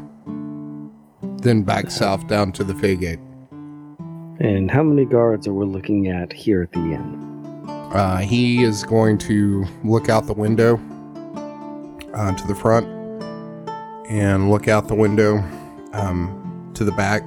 [1.41, 3.19] Then back south down to the Feygate.
[4.39, 7.65] And how many guards are we looking at here at the inn?
[7.67, 10.79] Uh, he is going to look out the window
[12.13, 12.87] uh, to the front
[14.09, 15.37] and look out the window
[15.93, 17.23] um, to the back.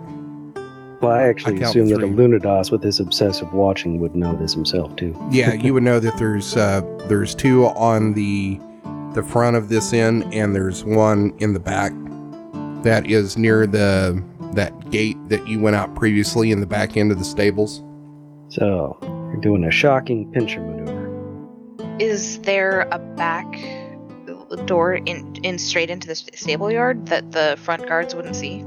[1.01, 2.11] Well, I actually I count assume that a three.
[2.11, 5.17] Lunados with his obsessive watching would know this himself too.
[5.31, 8.59] Yeah, you would know that there's uh, there's two on the
[9.15, 11.93] the front of this inn, and there's one in the back
[12.83, 17.13] that is near the that gate that you went out previously in the back end
[17.13, 17.83] of the stables.
[18.49, 21.05] So you're doing a shocking pincher maneuver.
[21.99, 23.47] Is there a back
[24.67, 28.65] door in in straight into the stable yard that the front guards wouldn't see?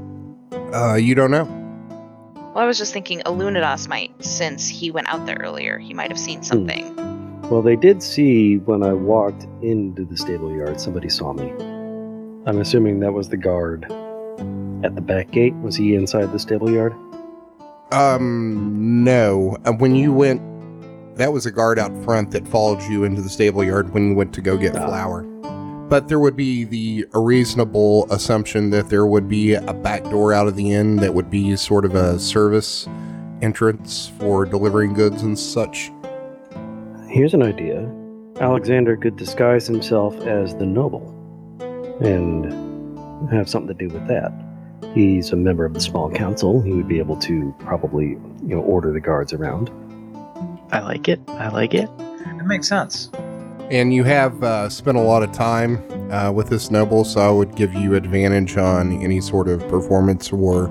[0.72, 1.59] Uh, you don't know.
[2.60, 5.78] Well, I was just thinking Illuminados might, since he went out there earlier.
[5.78, 6.94] He might have seen something.
[7.48, 11.50] Well, they did see when I walked into the stable yard, somebody saw me.
[12.44, 13.84] I'm assuming that was the guard
[14.84, 15.54] at the back gate.
[15.62, 16.92] Was he inside the stable yard?
[17.92, 19.56] Um, no.
[19.64, 20.42] Uh, when you went,
[21.16, 24.14] that was a guard out front that followed you into the stable yard when you
[24.14, 24.86] went to go get Ah.
[24.86, 25.22] flour.
[25.90, 30.46] But there would be the reasonable assumption that there would be a back door out
[30.46, 32.86] of the inn that would be sort of a service
[33.42, 35.90] entrance for delivering goods and such.
[37.08, 37.90] Here's an idea.
[38.40, 41.08] Alexander could disguise himself as the noble
[42.00, 42.44] and
[43.32, 44.32] have something to do with that.
[44.94, 46.62] He's a member of the small council.
[46.62, 49.70] He would be able to probably, you know, order the guards around.
[50.70, 51.20] I like it.
[51.26, 51.88] I like it.
[51.98, 53.10] It makes sense.
[53.70, 55.78] And you have uh, spent a lot of time
[56.10, 60.32] uh, with this noble, so I would give you advantage on any sort of performance
[60.32, 60.66] or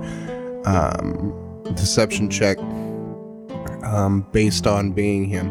[0.66, 2.58] um, deception check
[3.84, 5.48] um, based on being him.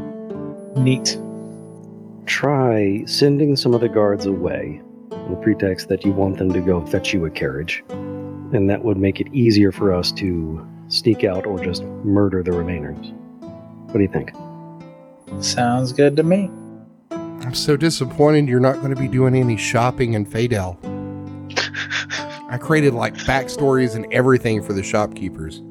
[0.74, 1.18] Neat.
[2.26, 6.60] Try sending some of the guards away on the pretext that you want them to
[6.60, 7.82] go fetch you a carriage.
[7.88, 12.50] And that would make it easier for us to sneak out or just murder the
[12.50, 13.12] remainers.
[13.86, 14.32] What do you think?
[15.42, 16.50] Sounds good to me.
[17.48, 20.76] I'm so disappointed you're not going to be doing any shopping in Fadel.
[22.50, 25.62] I created like backstories and everything for the shopkeepers.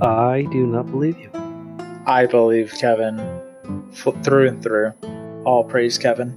[0.00, 1.32] I do not believe you.
[2.06, 3.18] I believe Kevin
[3.90, 4.92] f- through and through.
[5.44, 6.32] All praise Kevin.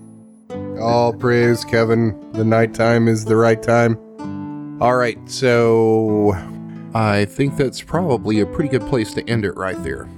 [0.82, 2.20] All praise, Kevin.
[2.32, 3.96] The nighttime is the right time.
[4.82, 6.32] All right, so
[6.96, 10.10] I think that's probably a pretty good place to end it right there.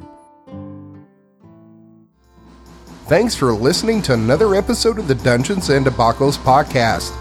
[3.08, 7.14] Thanks for listening to another episode of the Dungeons and Debacles podcast.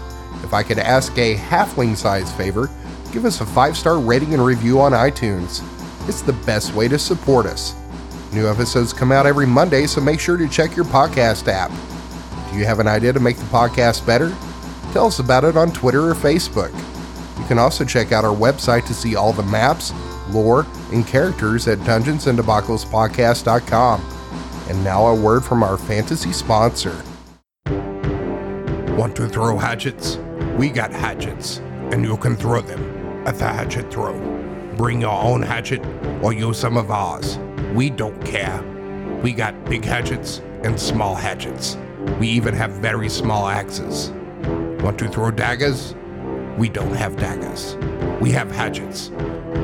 [0.43, 2.69] If I could ask a halfling size favor,
[3.13, 5.63] give us a five star rating and review on iTunes.
[6.09, 7.73] It's the best way to support us.
[8.33, 11.71] New episodes come out every Monday, so make sure to check your podcast app.
[12.51, 14.35] Do you have an idea to make the podcast better?
[14.91, 16.77] Tell us about it on Twitter or Facebook.
[17.39, 19.93] You can also check out our website to see all the maps,
[20.31, 24.16] lore, and characters at dungeonsanddebaclespodcast.com.
[24.69, 27.01] And now a word from our fantasy sponsor.
[28.97, 30.17] Want to throw hatchets?
[30.57, 31.59] We got hatchets,
[31.91, 34.13] and you can throw them at the hatchet throw.
[34.75, 35.81] Bring your own hatchet
[36.21, 37.37] or use some of ours.
[37.73, 38.61] We don't care.
[39.23, 41.77] We got big hatchets and small hatchets.
[42.19, 44.11] We even have very small axes.
[44.81, 45.95] Want to throw daggers?
[46.57, 47.77] We don't have daggers.
[48.19, 49.09] We have hatchets,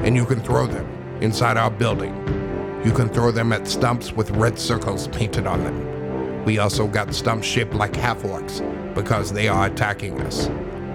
[0.04, 0.88] and you can throw them
[1.22, 2.14] inside our building.
[2.86, 6.44] You can throw them at stumps with red circles painted on them.
[6.44, 8.60] We also got stumps shaped like half orcs
[8.94, 10.50] because they are attacking us,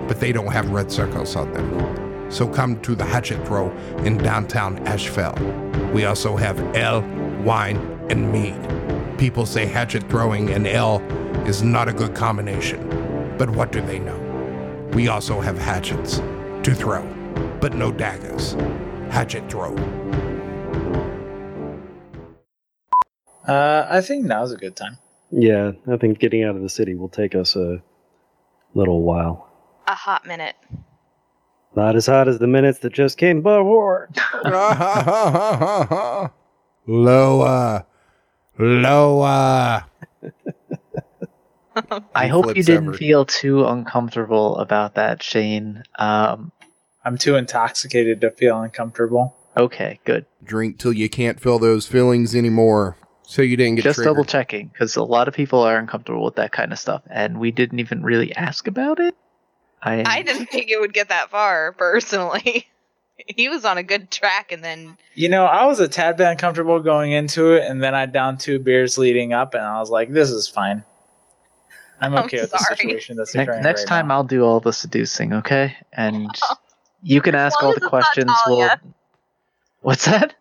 [0.06, 2.30] but they don't have red circles on them.
[2.30, 3.70] So come to the hatchet throw
[4.04, 5.34] in downtown Asheville.
[5.94, 7.00] We also have ale,
[7.42, 7.78] wine,
[8.10, 9.18] and mead.
[9.18, 11.00] People say hatchet throwing and ale
[11.46, 14.18] is not a good combination, but what do they know?
[14.92, 16.18] We also have hatchets
[16.64, 17.02] to throw,
[17.62, 18.52] but no daggers.
[19.10, 19.74] Hatchet throw.
[23.48, 24.98] Uh, I think now's a good time.
[25.30, 27.82] Yeah, I think getting out of the city will take us a
[28.74, 29.50] little while.
[29.86, 30.54] A hot minute.
[31.74, 34.10] Not as hot as the minutes that just came before.
[36.86, 37.86] Loa.
[38.58, 39.86] Loa.
[42.14, 42.96] I hope you didn't over.
[42.98, 45.84] feel too uncomfortable about that, Shane.
[45.98, 46.50] Um,
[47.04, 49.36] I'm too intoxicated to feel uncomfortable.
[49.56, 50.26] okay, good.
[50.42, 52.96] Drink till you can't feel those feelings anymore.
[53.28, 54.14] So you didn't get Just triggered.
[54.14, 57.38] double checking because a lot of people are uncomfortable with that kind of stuff, and
[57.38, 59.14] we didn't even really ask about it.
[59.82, 62.66] I, I didn't think it would get that far, personally.
[63.16, 66.26] he was on a good track, and then You know, I was a tad bit
[66.26, 69.90] uncomfortable going into it, and then I downed two beers leading up, and I was
[69.90, 70.82] like, "This is fine.
[72.00, 74.14] I'm I'm okay with the situation that's Ne- occurring next right time now.
[74.14, 75.76] I'll do all the seducing, okay?
[75.92, 76.34] And
[77.02, 78.32] you can ask long all the questions.
[78.46, 78.70] We'll.
[79.82, 80.34] What's that?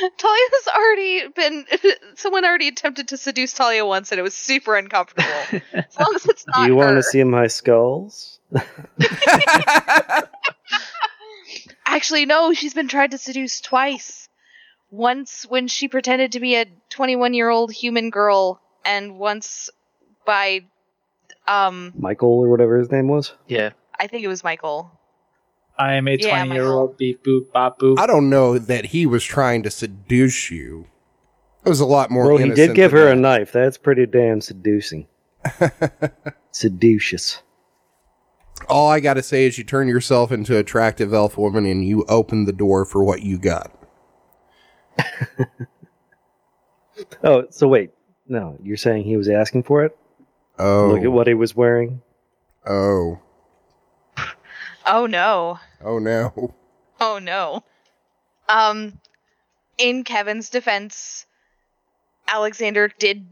[0.18, 1.66] Talia's already been.
[2.14, 5.28] Someone already attempted to seduce Talia once, and it was super uncomfortable.
[5.72, 6.96] as long as it's not Do you want her.
[6.96, 8.40] to see my skulls?
[11.86, 12.52] Actually, no.
[12.52, 14.28] She's been tried to seduce twice.
[14.90, 19.70] Once when she pretended to be a 21 year old human girl, and once
[20.26, 20.60] by,
[21.46, 23.32] um, Michael or whatever his name was.
[23.46, 23.70] Yeah.
[23.98, 24.90] I think it was Michael.
[25.78, 27.98] I am a Yeah, 20 year old beep boop bop boop.
[27.98, 30.86] I don't know that he was trying to seduce you.
[31.64, 32.26] It was a lot more.
[32.28, 33.20] well, he innocent did give than her a that.
[33.20, 33.52] knife.
[33.52, 35.06] That's pretty damn seducing.
[36.52, 37.42] Seducious.
[38.68, 42.04] All I got to say is you turn yourself into attractive elf woman and you
[42.08, 43.72] open the door for what you got.
[47.24, 47.90] Oh, so wait.
[48.28, 49.96] No, you're saying he was asking for it?
[50.58, 52.02] Oh, Look at what he was wearing.
[52.66, 53.18] oh,
[54.86, 55.58] Oh no.
[55.84, 56.54] oh no.
[57.00, 57.64] Oh no.
[58.48, 58.98] Um,
[59.76, 61.26] in Kevin's defense,
[62.28, 63.26] Alexander did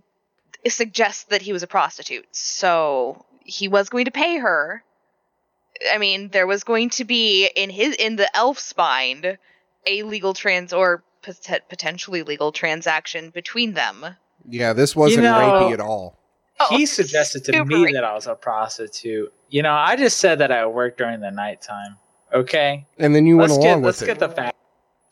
[0.66, 4.82] suggest that he was a prostitute, so he was going to pay her.
[5.93, 9.39] I mean, there was going to be in his in the elf's mind
[9.86, 14.05] a legal trans or pot- potentially legal transaction between them.
[14.48, 16.18] Yeah, this wasn't You know- rapey at all.
[16.60, 17.94] Oh, he Oh, suggested to super me rape.
[17.94, 19.32] that I was a prostitute.
[19.48, 21.96] You know, I just said that I worked during the nighttime.
[22.32, 24.56] Okay, And then you let's went get along let's with get the fact.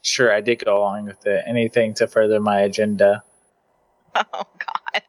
[0.02, 1.42] Sure, I did go along with it.
[1.46, 3.22] Anything to further my agenda.
[4.14, 4.24] Oh
[4.58, 5.02] god.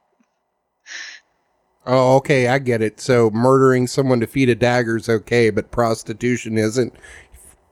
[1.85, 2.99] Oh, okay, I get it.
[2.99, 6.93] So murdering someone to feed a dagger is okay, but prostitution isn't.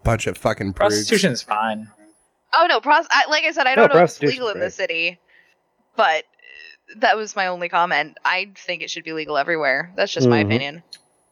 [0.03, 0.95] Bunch of fucking prudes.
[0.95, 1.87] Prostitution's fine.
[2.55, 4.49] Oh no, pros- I, like I said, I No, don't know if it's prostitution's legal
[4.55, 5.19] in the city,
[5.95, 6.23] but
[6.95, 8.17] that was my only comment.
[8.25, 9.91] I think it should be legal everywhere.
[9.95, 10.45] That's just my Mhm.
[10.45, 10.83] opinion.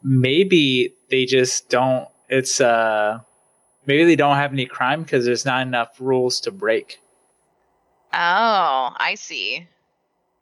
[0.02, 2.08] Maybe they just don't.
[2.28, 3.20] It's uh,
[3.86, 7.00] maybe they don't have any crime because there's not enough rules to break.
[8.12, 9.66] Oh, I see.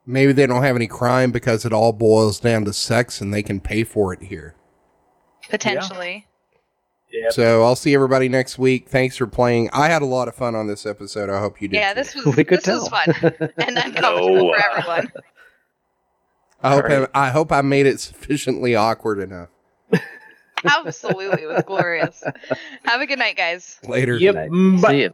[0.05, 3.41] Maybe they don't have any crime because it all boils down to sex and they
[3.41, 4.55] can pay for it here.
[5.49, 6.27] Potentially.
[7.23, 7.31] Yep.
[7.33, 8.89] So I'll see everybody next week.
[8.89, 9.69] Thanks for playing.
[9.71, 11.29] I had a lot of fun on this episode.
[11.29, 11.77] I hope you did.
[11.77, 12.01] Yeah, too.
[12.01, 13.05] this was We could this was fun
[13.57, 14.53] and uncomfortable No.
[14.53, 15.11] for everyone.
[16.61, 17.09] I hope Alright.
[17.13, 19.49] I, I hope I made it sufficiently awkward enough.
[20.65, 22.23] Absolutely, it was glorious.
[22.83, 23.79] Have a good night, guys.
[23.87, 24.17] Later.
[24.17, 24.35] Yep.
[24.35, 24.91] Mm, bye.
[24.91, 25.09] See ya.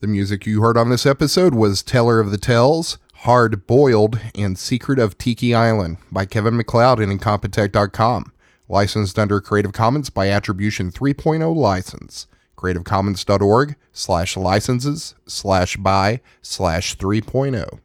[0.00, 4.58] The music you heard on this episode was Teller of the Tales, Hard Boiled, and
[4.58, 8.32] Secret of Tiki Island by Kevin MacLeod and Incompetech.com.
[8.70, 12.26] Licensed under Creative Commons by Attribution 3.0 license.
[12.58, 17.04] CreativeCommons.org slash licenses slash by slash oh.
[17.04, 17.80] 3.0.